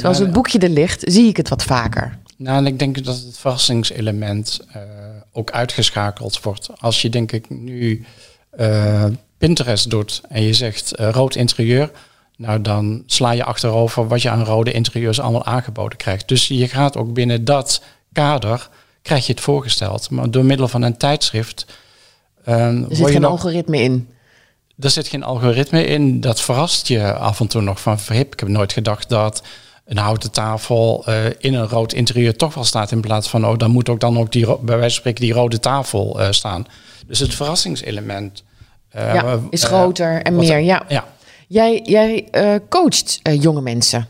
Terwijl 0.00 0.18
als 0.18 0.28
het 0.28 0.34
boekje 0.34 0.58
er 0.58 0.68
ligt, 0.68 1.02
zie 1.06 1.28
ik 1.28 1.36
het 1.36 1.48
wat 1.48 1.62
vaker. 1.62 2.18
Nou, 2.36 2.56
en 2.56 2.66
ik 2.66 2.78
denk 2.78 3.04
dat 3.04 3.16
het 3.16 3.38
verrassingselement 3.38 4.60
uh, 4.76 4.82
ook 5.32 5.50
uitgeschakeld 5.50 6.42
wordt. 6.42 6.68
Als 6.78 7.02
je 7.02 7.08
denk 7.08 7.32
ik 7.32 7.50
nu 7.50 8.04
uh, 8.58 9.04
Pinterest 9.38 9.90
doet 9.90 10.20
en 10.28 10.42
je 10.42 10.52
zegt 10.52 11.00
uh, 11.00 11.08
rood 11.10 11.34
interieur, 11.34 11.90
nou 12.36 12.60
dan 12.60 13.02
sla 13.06 13.30
je 13.30 13.44
achterover 13.44 14.08
wat 14.08 14.22
je 14.22 14.30
aan 14.30 14.44
rode 14.44 14.72
interieurs 14.72 15.20
allemaal 15.20 15.44
aangeboden 15.44 15.98
krijgt. 15.98 16.28
Dus 16.28 16.48
je 16.48 16.68
gaat 16.68 16.96
ook 16.96 17.12
binnen 17.12 17.44
dat 17.44 17.82
kader, 18.12 18.68
krijg 19.02 19.26
je 19.26 19.32
het 19.32 19.42
voorgesteld. 19.42 20.10
Maar 20.10 20.30
door 20.30 20.44
middel 20.44 20.68
van 20.68 20.82
een 20.82 20.96
tijdschrift... 20.96 21.66
er 22.44 22.84
zit 22.88 23.10
geen 23.10 23.20
nog, 23.20 23.30
algoritme 23.30 23.82
in. 23.82 24.08
Er 24.78 24.90
zit 24.90 25.08
geen 25.08 25.22
algoritme 25.22 25.84
in. 25.84 26.20
Dat 26.20 26.40
verrast 26.40 26.88
je 26.88 27.14
af 27.14 27.40
en 27.40 27.46
toe 27.46 27.62
nog 27.62 27.80
van 27.80 28.00
verhip. 28.00 28.32
Ik 28.32 28.40
heb 28.40 28.48
nooit 28.48 28.72
gedacht 28.72 29.08
dat 29.08 29.42
een 29.84 29.96
houten 29.96 30.30
tafel 30.30 31.04
uh, 31.08 31.24
in 31.38 31.54
een 31.54 31.68
rood 31.68 31.92
interieur 31.92 32.36
toch 32.36 32.54
wel 32.54 32.64
staat. 32.64 32.90
In 32.90 33.00
plaats 33.00 33.28
van, 33.28 33.46
oh, 33.46 33.58
dan 33.58 33.70
moet 33.70 33.88
ook 33.88 34.00
dan 34.00 34.18
ook 34.18 34.32
die, 34.32 34.46
bij 34.46 34.58
wijze 34.78 34.80
van 34.80 34.90
spreken 34.90 35.24
die 35.24 35.32
rode 35.32 35.58
tafel 35.58 36.20
uh, 36.20 36.30
staan. 36.30 36.66
Dus 37.06 37.18
het 37.18 37.34
verrassingselement 37.34 38.44
uh, 38.96 39.14
ja, 39.14 39.38
is 39.50 39.64
groter 39.64 40.22
en 40.22 40.36
meer. 40.36 40.58
Ja. 40.58 40.82
ja. 40.88 41.04
Jij, 41.48 41.80
jij 41.84 42.28
coacht 42.68 43.20
jonge 43.22 43.60
mensen. 43.60 44.08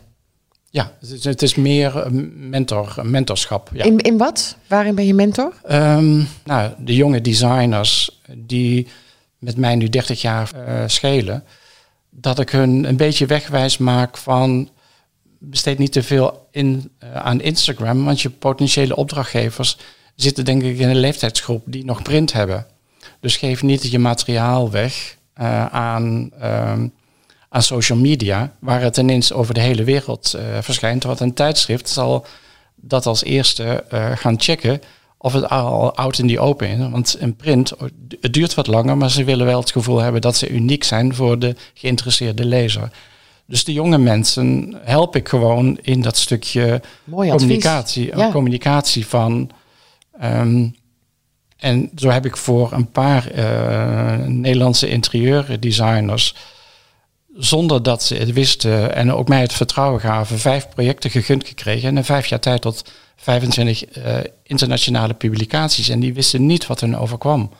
Ja, 0.69 0.91
het 1.21 1.41
is, 1.41 1.55
meer 1.55 2.07
mentor, 2.35 2.95
mentorschap. 3.03 3.69
Ja. 3.73 3.83
In, 3.83 3.99
in 3.99 4.17
wat? 4.17 4.55
Waarin 4.67 4.95
ben 4.95 5.05
je 5.05 5.13
mentor? 5.13 5.53
Um, 5.71 6.27
nou, 6.43 6.71
de 6.77 6.95
jonge 6.95 7.21
designers 7.21 8.21
die 8.37 8.87
met 9.37 9.57
mij 9.57 9.75
nu 9.75 9.89
30 9.89 10.21
jaar 10.21 10.49
schelen, 10.85 11.43
dat 12.09 12.39
ik 12.39 12.49
hun 12.49 12.83
een 12.83 12.97
beetje 12.97 13.25
wegwijs 13.25 13.77
maak 13.77 14.17
van 14.17 14.69
besteed 15.43 15.77
niet 15.77 15.91
te 15.91 16.03
veel 16.03 16.47
in, 16.51 16.91
uh, 17.03 17.15
aan 17.15 17.41
Instagram, 17.41 18.05
want 18.05 18.21
je 18.21 18.29
potentiële 18.29 18.95
opdrachtgevers 18.95 19.77
zitten 20.15 20.45
denk 20.45 20.63
ik 20.63 20.79
in 20.79 20.89
een 20.89 20.99
leeftijdsgroep 20.99 21.63
die 21.65 21.85
nog 21.85 22.01
print 22.01 22.33
hebben. 22.33 22.65
Dus 23.19 23.37
geef 23.37 23.63
niet 23.63 23.91
je 23.91 23.99
materiaal 23.99 24.71
weg 24.71 25.17
uh, 25.41 25.65
aan, 25.65 26.31
uh, 26.41 26.83
aan 27.49 27.63
social 27.63 27.97
media, 27.97 28.53
waar 28.59 28.81
het 28.81 28.97
ineens 28.97 29.33
over 29.33 29.53
de 29.53 29.59
hele 29.59 29.83
wereld 29.83 30.33
uh, 30.35 30.41
verschijnt. 30.61 31.03
Wat 31.03 31.19
een 31.19 31.33
tijdschrift 31.33 31.89
zal 31.89 32.25
dat 32.75 33.05
als 33.05 33.23
eerste 33.23 33.83
gaan 34.15 34.39
checken 34.39 34.81
of 35.17 35.33
het 35.33 35.49
al 35.49 35.95
oud 35.95 36.17
in 36.17 36.27
die 36.27 36.39
open 36.39 36.69
is. 36.69 36.89
Want 36.89 37.17
een 37.19 37.35
print, 37.35 37.73
het 38.21 38.33
duurt 38.33 38.53
wat 38.53 38.67
langer, 38.67 38.97
maar 38.97 39.11
ze 39.11 39.23
willen 39.23 39.45
wel 39.45 39.59
het 39.59 39.71
gevoel 39.71 39.99
hebben 39.99 40.21
dat 40.21 40.35
ze 40.35 40.49
uniek 40.49 40.83
zijn 40.83 41.15
voor 41.15 41.39
de 41.39 41.55
geïnteresseerde 41.73 42.45
lezer. 42.45 42.91
Dus 43.51 43.63
de 43.63 43.73
jonge 43.73 43.97
mensen 43.97 44.77
help 44.83 45.15
ik 45.15 45.29
gewoon 45.29 45.77
in 45.81 46.01
dat 46.01 46.17
stukje 46.17 46.81
communicatie, 47.09 48.17
ja. 48.17 48.31
communicatie 48.31 49.07
van. 49.07 49.49
Um, 50.23 50.75
en 51.57 51.91
zo 51.95 52.09
heb 52.09 52.25
ik 52.25 52.37
voor 52.37 52.71
een 52.71 52.91
paar 52.91 53.31
uh, 53.35 54.25
Nederlandse 54.27 54.89
interieurdesigners, 54.89 56.35
zonder 57.35 57.83
dat 57.83 58.03
ze 58.03 58.15
het 58.15 58.33
wisten 58.33 58.95
en 58.95 59.13
ook 59.13 59.27
mij 59.27 59.41
het 59.41 59.53
vertrouwen 59.53 60.01
gaven, 60.01 60.39
vijf 60.39 60.69
projecten 60.69 61.09
gegund 61.09 61.47
gekregen. 61.47 61.89
En 61.89 61.97
in 61.97 62.03
vijf 62.03 62.25
jaar 62.25 62.39
tijd 62.39 62.61
tot 62.61 62.91
25 63.15 63.97
uh, 63.97 64.17
internationale 64.43 65.13
publicaties. 65.13 65.89
En 65.89 65.99
die 65.99 66.13
wisten 66.13 66.45
niet 66.45 66.67
wat 66.67 66.79
hun 66.79 66.97
overkwam. 66.97 67.51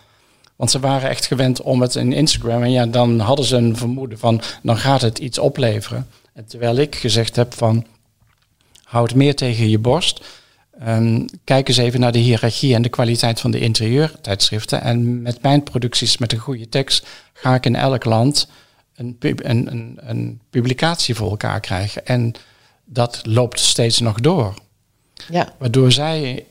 Want 0.62 0.74
ze 0.74 0.80
waren 0.80 1.10
echt 1.10 1.26
gewend 1.26 1.62
om 1.62 1.82
het 1.82 1.95
in 1.95 2.13
Instagram. 2.13 2.63
En 2.63 2.71
ja, 2.71 2.86
dan 2.86 3.19
hadden 3.19 3.45
ze 3.45 3.56
een 3.56 3.78
vermoeden 3.78 4.19
van, 4.19 4.41
dan 4.63 4.78
gaat 4.78 5.02
het 5.02 5.19
iets 5.19 5.38
opleveren. 5.38 6.08
En 6.34 6.45
terwijl 6.45 6.76
ik 6.78 6.95
gezegd 6.95 7.36
heb 7.36 7.54
van, 7.54 7.86
houd 8.84 9.15
meer 9.15 9.36
tegen 9.36 9.69
je 9.69 9.80
borst. 9.80 10.24
Um, 10.88 11.26
kijk 11.43 11.67
eens 11.67 11.78
even 11.78 12.00
naar 12.00 12.12
de 12.12 12.19
hiërarchie 12.19 12.76
en 12.76 12.82
de 12.82 12.89
kwaliteit 12.89 13.39
van 13.39 13.52
de 13.52 13.60
interieurtijdschriften. 13.60 14.82
En 14.82 15.21
met 15.21 15.41
mijn 15.41 15.63
producties 15.63 16.17
met 16.17 16.32
een 16.32 16.39
goede 16.39 16.69
tekst 16.69 17.08
ga 17.34 17.56
ik 17.56 17.65
in 17.65 17.76
elk 17.76 18.06
land 18.06 18.47
een, 18.95 19.15
een, 19.19 19.71
een, 19.71 19.97
een 20.02 20.39
publicatie 20.50 21.15
voor 21.15 21.30
elkaar 21.30 21.60
krijgen. 21.60 22.06
En 22.06 22.34
dat 22.86 23.21
loopt 23.24 23.60
steeds 23.60 24.00
nog 24.00 24.19
door. 24.19 24.54
Ja. 25.30 25.54
Waardoor 25.60 25.91
zij 25.91 26.45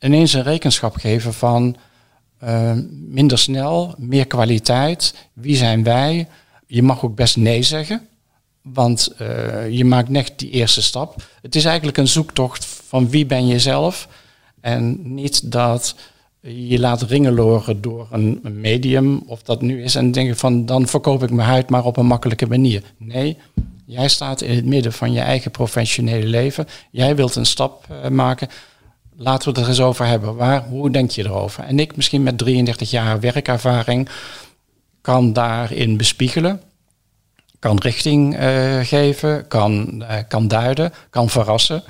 ineens 0.00 0.32
een 0.32 0.42
rekenschap 0.42 0.96
geven 0.96 1.34
van 1.34 1.76
uh, 2.44 2.72
minder 2.90 3.38
snel, 3.38 3.94
meer 3.98 4.26
kwaliteit. 4.26 5.14
Wie 5.32 5.56
zijn 5.56 5.82
wij? 5.82 6.28
Je 6.66 6.82
mag 6.82 7.04
ook 7.04 7.14
best 7.14 7.36
nee 7.36 7.62
zeggen. 7.62 8.06
Want 8.62 9.14
uh, 9.20 9.70
je 9.70 9.84
maakt 9.84 10.08
net 10.08 10.32
die 10.36 10.50
eerste 10.50 10.82
stap. 10.82 11.22
Het 11.42 11.54
is 11.54 11.64
eigenlijk 11.64 11.96
een 11.96 12.08
zoektocht 12.08 12.64
van 12.64 13.10
wie 13.10 13.26
ben 13.26 13.46
je 13.46 13.58
zelf. 13.58 14.08
En 14.60 15.14
niet 15.14 15.52
dat 15.52 15.94
je 16.40 16.78
laat 16.78 17.02
ringeloren 17.02 17.80
door 17.80 18.08
een, 18.10 18.40
medium, 18.42 19.22
of 19.26 19.42
dat 19.42 19.62
nu 19.62 19.82
is, 19.82 19.94
en 19.94 20.12
denken 20.12 20.36
van 20.36 20.66
dan 20.66 20.86
verkoop 20.86 21.22
ik 21.22 21.30
mijn 21.30 21.48
huid 21.48 21.70
maar 21.70 21.84
op 21.84 21.96
een 21.96 22.06
makkelijke 22.06 22.46
manier. 22.46 22.82
Nee, 22.96 23.36
jij 23.86 24.08
staat 24.08 24.40
in 24.40 24.56
het 24.56 24.64
midden 24.64 24.92
van 24.92 25.12
je 25.12 25.20
eigen 25.20 25.50
professionele 25.50 26.26
leven. 26.26 26.66
Jij 26.90 27.16
wilt 27.16 27.34
een 27.34 27.46
stap 27.46 27.86
uh, 27.90 28.08
maken 28.08 28.48
laten 29.16 29.44
we 29.44 29.58
het 29.58 29.66
er 29.66 29.68
eens 29.68 29.80
over 29.80 30.06
hebben. 30.06 30.36
Waar, 30.36 30.64
hoe 30.68 30.90
denk 30.90 31.10
je 31.10 31.24
erover? 31.24 31.64
En 31.64 31.78
ik 31.78 31.96
misschien 31.96 32.22
met 32.22 32.38
33 32.38 32.90
jaar 32.90 33.20
werkervaring 33.20 34.08
kan 35.00 35.32
daarin 35.32 35.96
bespiegelen, 35.96 36.60
kan 37.58 37.78
richting 37.78 38.40
uh, 38.40 38.78
geven, 38.82 39.48
kan, 39.48 40.02
uh, 40.02 40.16
kan 40.28 40.48
duiden, 40.48 40.92
kan 41.10 41.28
verrassen. 41.28 41.82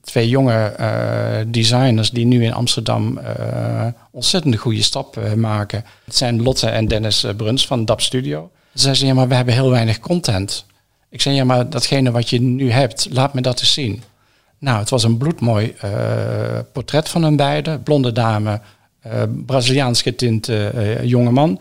Twee 0.00 0.28
jonge 0.28 0.76
uh, 0.80 1.52
designers 1.52 2.10
die 2.10 2.26
nu 2.26 2.44
in 2.44 2.54
Amsterdam 2.54 3.20
ontzettend 4.10 4.56
goede 4.56 4.82
stap 4.82 5.34
maken. 5.36 5.84
Het 6.04 6.16
zijn 6.16 6.42
Lotte 6.42 6.68
en 6.68 6.88
Dennis 6.88 7.26
Bruns 7.36 7.66
van 7.66 7.84
DAP 7.84 8.00
Studio. 8.00 8.50
Ze 8.74 8.80
zeiden, 8.80 9.06
ja 9.06 9.14
maar 9.14 9.28
we 9.28 9.34
hebben 9.34 9.54
heel 9.54 9.70
weinig 9.70 10.00
content. 10.00 10.64
Ik 11.10 11.22
zei, 11.22 11.34
ja 11.34 11.44
maar 11.44 11.70
datgene 11.70 12.10
wat 12.10 12.30
je 12.30 12.40
nu 12.40 12.70
hebt, 12.70 13.08
laat 13.10 13.34
me 13.34 13.40
dat 13.40 13.60
eens 13.60 13.72
zien. 13.72 14.02
Nou, 14.64 14.78
het 14.78 14.90
was 14.90 15.02
een 15.02 15.16
bloedmooi 15.16 15.74
uh, 15.84 16.58
portret 16.72 17.08
van 17.08 17.22
hun 17.22 17.36
beiden. 17.36 17.82
Blonde 17.82 18.12
dame, 18.12 18.60
uh, 19.06 19.22
Braziliaans 19.46 20.02
getinte 20.02 20.72
uh, 20.74 21.02
jonge 21.02 21.30
man. 21.30 21.60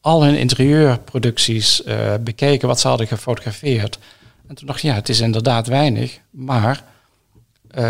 al 0.00 0.24
hun 0.24 0.38
interieurproducties 0.38 1.82
bekeken, 2.20 2.68
wat 2.68 2.80
ze 2.80 2.88
hadden 2.88 3.06
gefotografeerd. 3.06 3.98
En 4.48 4.54
toen 4.54 4.66
dacht 4.66 4.78
ik, 4.78 4.84
ja, 4.84 4.94
het 4.94 5.08
is 5.08 5.20
inderdaad 5.20 5.66
weinig, 5.66 6.20
maar 6.30 6.84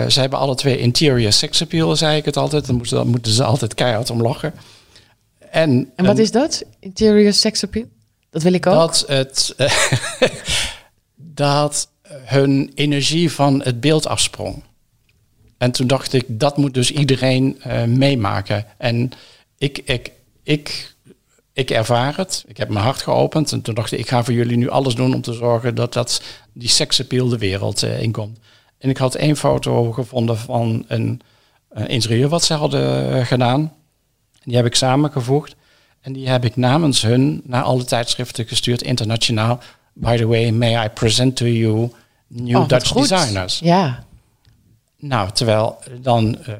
ze 0.09 0.20
hebben 0.20 0.38
alle 0.38 0.55
twee 0.55 0.79
interior 0.79 1.33
sex 1.33 1.62
appeal, 1.62 1.96
zei 1.96 2.16
ik 2.16 2.24
het 2.24 2.37
altijd. 2.37 2.66
Dan 2.66 2.77
moeten, 2.77 2.96
dan 2.96 3.09
moeten 3.09 3.33
ze 3.33 3.44
altijd 3.44 3.74
keihard 3.74 4.11
om 4.11 4.22
lachen. 4.22 4.55
En, 5.51 5.90
en 5.96 6.05
wat 6.05 6.18
is 6.18 6.31
dat, 6.31 6.64
interior 6.81 7.33
sex 7.33 7.64
appeal? 7.64 7.87
Dat 8.31 8.42
wil 8.42 8.53
ik 8.53 8.66
ook. 8.66 8.74
Dat 8.74 9.05
het... 9.07 9.55
dat 11.44 11.88
hun 12.25 12.73
energie 12.75 13.33
van 13.33 13.63
het 13.63 13.81
beeld 13.81 14.07
afsprong. 14.07 14.63
En 15.59 15.71
toen 15.71 15.87
dacht 15.87 16.13
ik, 16.13 16.25
dat 16.29 16.57
moet 16.57 16.75
dus 16.75 16.91
iedereen 16.91 17.61
uh, 17.67 17.85
meemaken. 17.85 18.67
En 18.77 19.11
ik, 19.59 19.79
ik, 19.79 20.13
ik, 20.43 20.95
ik 21.53 21.71
ervaar 21.71 22.17
het. 22.17 22.45
Ik 22.47 22.57
heb 22.57 22.69
mijn 22.69 22.85
hart 22.85 23.03
geopend. 23.03 23.53
En 23.53 23.63
toen 23.63 23.75
dacht 23.75 23.93
ik, 23.93 23.99
ik 23.99 24.09
ga 24.09 24.25
voor 24.25 24.35
jullie 24.35 24.57
nu 24.57 24.69
alles 24.69 24.95
doen 24.95 25.15
om 25.15 25.21
te 25.21 25.33
zorgen 25.33 25.75
dat, 25.75 25.93
dat 25.93 26.23
die 26.53 26.69
seksappeal 26.69 27.29
de 27.29 27.39
wereld 27.39 27.83
uh, 27.83 28.03
inkomt. 28.03 28.39
En 28.79 28.91
ik 28.91 28.97
had 28.97 29.15
één 29.15 29.37
foto 29.37 29.93
gevonden 29.93 30.39
van 30.39 30.85
een, 30.89 31.21
een 31.71 31.89
interieur 31.89 32.29
wat 32.29 32.45
ze 32.45 32.55
hadden 32.55 33.27
gedaan. 33.27 33.73
Die 34.45 34.57
heb 34.57 34.67
ik 34.67 34.75
samengevoegd. 34.75 35.57
En 36.01 36.13
die 36.13 36.29
heb 36.29 36.45
ik 36.45 36.57
namens 36.57 37.03
hun 37.03 37.41
naar 37.45 37.63
alle 37.63 37.85
tijdschriften 37.85 38.47
gestuurd, 38.47 38.83
internationaal. 38.83 39.61
By 39.93 40.17
the 40.17 40.27
way, 40.27 40.51
may 40.51 40.85
I 40.85 40.89
present 40.89 41.37
to 41.37 41.47
you 41.47 41.91
new 42.29 42.57
oh, 42.57 42.69
Dutch 42.69 42.93
designers? 42.93 43.59
Ja. 43.59 44.07
Nou, 45.01 45.31
terwijl 45.31 45.79
dan 46.01 46.38
uh, 46.41 46.55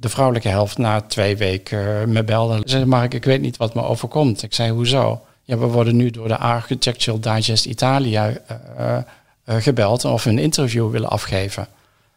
de 0.00 0.08
vrouwelijke 0.08 0.48
helft 0.48 0.78
na 0.78 1.00
twee 1.00 1.36
weken 1.36 1.78
uh, 1.78 2.04
me 2.04 2.24
belde. 2.24 2.60
Zei 2.64 2.84
Mark, 2.84 3.14
ik 3.14 3.24
weet 3.24 3.40
niet 3.40 3.56
wat 3.56 3.74
me 3.74 3.82
overkomt. 3.82 4.42
Ik 4.42 4.54
zei, 4.54 4.70
hoezo? 4.70 5.22
Ja, 5.42 5.58
we 5.58 5.66
worden 5.66 5.96
nu 5.96 6.10
door 6.10 6.28
de 6.28 6.36
Architectural 6.36 7.20
Digest 7.20 7.64
Italia 7.64 8.32
uh, 8.78 8.98
gebeld 9.46 10.04
of 10.04 10.24
een 10.24 10.38
interview 10.38 10.90
willen 10.90 11.10
afgeven. 11.10 11.68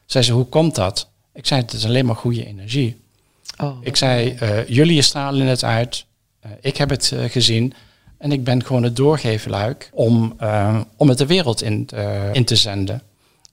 Zei 0.06 0.24
ze, 0.24 0.34
hoe 0.34 0.46
komt 0.46 0.76
dat? 0.76 1.10
Ik 1.34 1.46
zei, 1.46 1.62
het 1.62 1.74
is 1.74 1.86
alleen 1.86 2.06
maar 2.06 2.16
goede 2.16 2.46
energie. 2.46 3.02
Oh, 3.58 3.78
ik 3.82 3.96
zei, 3.96 4.38
jullie 4.68 5.02
stralen 5.02 5.48
het 5.48 5.64
uit. 5.64 6.06
ik 6.62 6.78
heb 6.78 6.90
het 6.90 7.14
gezien. 7.28 7.74
En 8.26 8.32
ik 8.32 8.44
ben 8.44 8.64
gewoon 8.64 8.84
het 8.84 8.96
doorgevenluik 8.96 9.90
om, 9.94 10.36
uh, 10.42 10.80
om 10.98 11.10
het 11.10 11.18
de 11.18 11.26
wereld 11.26 11.62
in, 11.62 11.88
uh, 11.96 12.34
in 12.34 12.46
te 12.46 12.56
zenden. 12.56 13.02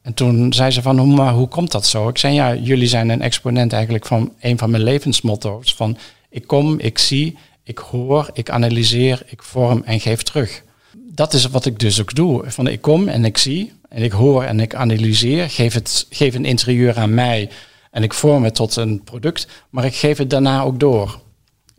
En 0.02 0.14
toen 0.14 0.52
zei 0.52 0.70
ze 0.70 0.82
van, 0.82 0.98
hoe, 0.98 1.14
maar 1.14 1.32
hoe 1.32 1.48
komt 1.48 1.70
dat 1.70 1.86
zo? 1.86 2.08
Ik 2.08 2.18
zei, 2.18 2.34
ja, 2.34 2.54
jullie 2.54 2.86
zijn 2.86 3.08
een 3.08 3.22
exponent 3.22 3.72
eigenlijk 3.72 4.06
van 4.06 4.32
een 4.40 4.58
van 4.58 4.70
mijn 4.70 4.82
levensmotto's. 4.82 5.74
Van, 5.74 5.96
ik 6.30 6.46
kom, 6.46 6.78
ik 6.78 6.98
zie, 6.98 7.36
ik 7.62 7.78
hoor, 7.78 8.30
ik 8.32 8.50
analyseer, 8.50 9.22
ik 9.26 9.42
vorm 9.42 9.82
en 9.84 10.00
geef 10.00 10.22
terug. 10.22 10.62
Dat 10.96 11.32
is 11.32 11.46
wat 11.46 11.66
ik 11.66 11.78
dus 11.78 12.00
ook 12.00 12.14
doe. 12.14 12.42
Van, 12.46 12.66
ik 12.66 12.80
kom 12.80 13.08
en 13.08 13.24
ik 13.24 13.38
zie, 13.38 13.72
en 13.88 14.02
ik 14.02 14.12
hoor 14.12 14.42
en 14.42 14.60
ik 14.60 14.74
analyseer, 14.74 15.50
geef, 15.50 15.74
het, 15.74 16.06
geef 16.10 16.34
een 16.34 16.44
interieur 16.44 16.98
aan 16.98 17.14
mij 17.14 17.50
en 17.90 18.02
ik 18.02 18.14
vorm 18.14 18.44
het 18.44 18.54
tot 18.54 18.76
een 18.76 19.02
product, 19.04 19.46
maar 19.70 19.84
ik 19.84 19.94
geef 19.94 20.18
het 20.18 20.30
daarna 20.30 20.62
ook 20.62 20.80
door. 20.80 21.20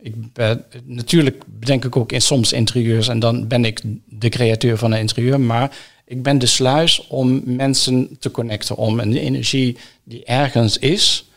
Ik 0.04 0.32
ben, 0.32 0.64
natuurlijk 0.84 1.42
bedenk 1.46 1.84
ik 1.84 1.96
ook 1.96 2.12
in 2.12 2.20
soms 2.20 2.52
interieurs 2.52 3.08
en 3.08 3.18
dan 3.18 3.48
ben 3.48 3.64
ik 3.64 3.80
de 4.04 4.28
createur 4.28 4.78
van 4.78 4.92
een 4.92 4.98
interieur, 4.98 5.40
maar 5.40 5.76
ik 6.04 6.22
ben 6.22 6.38
de 6.38 6.46
sluis 6.46 7.06
om 7.06 7.42
mensen 7.44 8.16
te 8.18 8.30
connecten, 8.30 8.76
om 8.76 9.00
een 9.00 9.16
energie 9.16 9.76
die 10.02 10.24
ergens 10.24 10.78
is, 10.78 11.28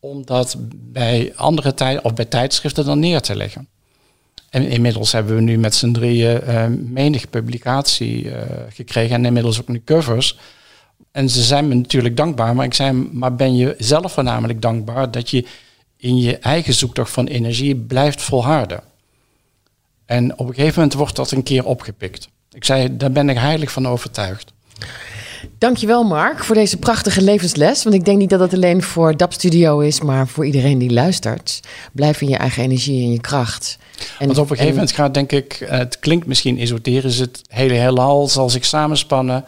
om 0.00 0.24
dat 0.24 0.56
bij 0.74 1.32
andere 1.36 1.74
tijden 1.74 2.04
of 2.04 2.14
bij 2.14 2.24
tijdschriften 2.24 2.84
dan 2.84 2.98
neer 2.98 3.20
te 3.20 3.36
leggen. 3.36 3.68
En 4.50 4.68
inmiddels 4.68 5.12
hebben 5.12 5.34
we 5.34 5.42
nu 5.42 5.58
met 5.58 5.74
z'n 5.74 5.92
drieën 5.92 6.40
uh, 6.48 6.66
menig 6.66 7.30
publicatie 7.30 8.24
uh, 8.24 8.40
gekregen 8.68 9.14
en 9.14 9.24
inmiddels 9.24 9.60
ook 9.60 9.68
nu 9.68 9.82
covers. 9.84 10.38
En 11.10 11.28
ze 11.28 11.42
zijn 11.42 11.68
me 11.68 11.74
natuurlijk 11.74 12.16
dankbaar, 12.16 12.54
maar 12.54 12.64
ik 12.64 12.74
zei, 12.74 12.92
maar 12.92 13.34
ben 13.34 13.56
je 13.56 13.74
zelf 13.78 14.12
voornamelijk 14.12 14.62
dankbaar 14.62 15.10
dat 15.10 15.30
je 15.30 15.46
in 15.98 16.18
je 16.18 16.38
eigen 16.38 16.74
zoektocht 16.74 17.10
van 17.10 17.26
energie 17.26 17.76
blijft 17.76 18.22
volharden. 18.22 18.82
En 20.06 20.38
op 20.38 20.48
een 20.48 20.54
gegeven 20.54 20.74
moment 20.74 20.94
wordt 20.94 21.16
dat 21.16 21.30
een 21.30 21.42
keer 21.42 21.64
opgepikt. 21.64 22.28
Ik 22.52 22.64
zei, 22.64 22.96
daar 22.96 23.12
ben 23.12 23.28
ik 23.28 23.36
heilig 23.36 23.72
van 23.72 23.88
overtuigd. 23.88 24.52
Dankjewel 25.58 26.04
Mark 26.04 26.44
voor 26.44 26.54
deze 26.54 26.76
prachtige 26.76 27.22
levensles. 27.22 27.82
Want 27.82 27.94
ik 27.94 28.04
denk 28.04 28.18
niet 28.18 28.30
dat 28.30 28.40
het 28.40 28.54
alleen 28.54 28.82
voor 28.82 29.16
DAP 29.16 29.32
Studio 29.32 29.78
is, 29.78 30.00
maar 30.00 30.28
voor 30.28 30.46
iedereen 30.46 30.78
die 30.78 30.90
luistert. 30.92 31.60
Blijf 31.92 32.20
in 32.20 32.28
je 32.28 32.36
eigen 32.36 32.62
energie 32.62 33.02
en 33.02 33.12
je 33.12 33.20
kracht. 33.20 33.78
En, 34.18 34.26
want 34.26 34.38
op 34.38 34.50
een 34.50 34.56
gegeven 34.56 34.74
moment 34.74 34.92
gaat 34.92 35.14
denk 35.14 35.32
ik, 35.32 35.52
eh, 35.52 35.78
het 35.78 35.98
klinkt 35.98 36.26
misschien 36.26 36.58
esoterisch, 36.58 37.18
het 37.18 37.42
hele 37.48 37.74
heelal 37.74 38.28
zal 38.28 38.50
zich 38.50 38.64
samenspannen 38.64 39.44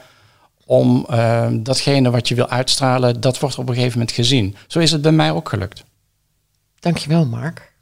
om 0.64 1.06
uh, 1.10 1.46
datgene 1.52 2.10
wat 2.10 2.28
je 2.28 2.34
wil 2.34 2.48
uitstralen, 2.48 3.20
dat 3.20 3.38
wordt 3.38 3.58
op 3.58 3.68
een 3.68 3.74
gegeven 3.74 3.98
moment 3.98 4.16
gezien. 4.16 4.56
Zo 4.66 4.78
is 4.78 4.90
het 4.90 5.02
bij 5.02 5.12
mij 5.12 5.32
ook 5.32 5.48
gelukt. 5.48 5.84
Dankjewel, 6.80 7.26
Mark. 7.26 7.72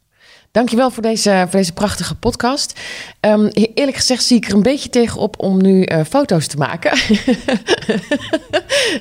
Dankjewel 0.50 0.90
voor 0.90 1.02
deze, 1.02 1.46
voor 1.48 1.58
deze 1.58 1.72
prachtige 1.72 2.14
podcast. 2.14 2.80
Um, 3.20 3.46
eerlijk 3.48 3.96
gezegd 3.96 4.24
zie 4.24 4.36
ik 4.36 4.48
er 4.48 4.54
een 4.54 4.62
beetje 4.62 4.88
tegenop 4.88 5.38
om 5.38 5.62
nu 5.62 5.86
uh, 5.86 6.00
foto's 6.08 6.46
te 6.46 6.56
maken. 6.56 6.90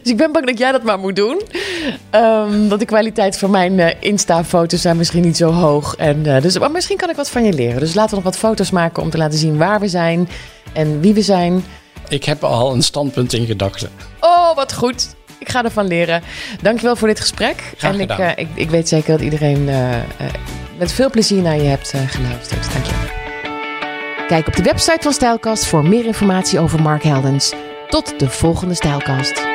dus 0.01 0.11
ik 0.11 0.17
ben 0.17 0.31
bang 0.31 0.45
dat 0.45 0.57
jij 0.57 0.71
dat 0.71 0.83
maar 0.83 0.99
moet 0.99 1.15
doen. 1.15 1.41
Um, 2.11 2.69
want 2.69 2.79
de 2.79 2.85
kwaliteit 2.85 3.37
van 3.37 3.51
mijn 3.51 3.73
uh, 3.73 3.89
Insta-foto's 3.99 4.81
zijn 4.81 4.97
misschien 4.97 5.23
niet 5.23 5.37
zo 5.37 5.51
hoog. 5.51 5.95
En, 5.95 6.25
uh, 6.25 6.41
dus, 6.41 6.59
maar 6.59 6.71
misschien 6.71 6.97
kan 6.97 7.09
ik 7.09 7.15
wat 7.15 7.29
van 7.29 7.43
je 7.43 7.53
leren. 7.53 7.79
Dus 7.79 7.93
laten 7.93 8.09
we 8.09 8.15
nog 8.15 8.33
wat 8.33 8.37
foto's 8.37 8.71
maken 8.71 9.03
om 9.03 9.09
te 9.09 9.17
laten 9.17 9.37
zien 9.37 9.57
waar 9.57 9.79
we 9.79 9.87
zijn 9.87 10.29
en 10.73 10.99
wie 10.99 11.13
we 11.13 11.21
zijn. 11.21 11.63
Ik 12.07 12.23
heb 12.23 12.43
al 12.43 12.73
een 12.73 12.83
standpunt 12.83 13.33
in 13.33 13.45
gedachten. 13.45 13.89
Oh, 14.19 14.55
wat 14.55 14.73
goed. 14.73 15.15
Ik 15.39 15.49
ga 15.49 15.63
ervan 15.63 15.87
leren. 15.87 16.23
Dankjewel 16.61 16.95
voor 16.95 17.07
dit 17.07 17.19
gesprek. 17.19 17.73
Graag 17.77 17.93
en 17.93 17.99
ik, 17.99 18.17
uh, 18.17 18.29
ik, 18.35 18.47
ik, 18.53 18.69
weet 18.69 18.87
zeker 18.87 19.11
dat 19.11 19.21
iedereen 19.21 19.61
uh, 19.67 19.89
uh, 19.91 19.99
met 20.77 20.91
veel 20.91 21.09
plezier 21.09 21.41
naar 21.41 21.55
je 21.55 21.67
hebt 21.67 21.93
geluisterd. 22.07 22.73
Dankjewel. 22.73 23.15
Kijk 24.27 24.47
op 24.47 24.55
de 24.55 24.63
website 24.63 24.99
van 25.01 25.13
Stijlkast 25.13 25.65
voor 25.65 25.87
meer 25.87 26.05
informatie 26.05 26.59
over 26.59 26.81
Mark 26.81 27.03
Heldens. 27.03 27.53
Tot 27.87 28.19
de 28.19 28.29
volgende 28.29 28.73
Stijlkast. 28.73 29.45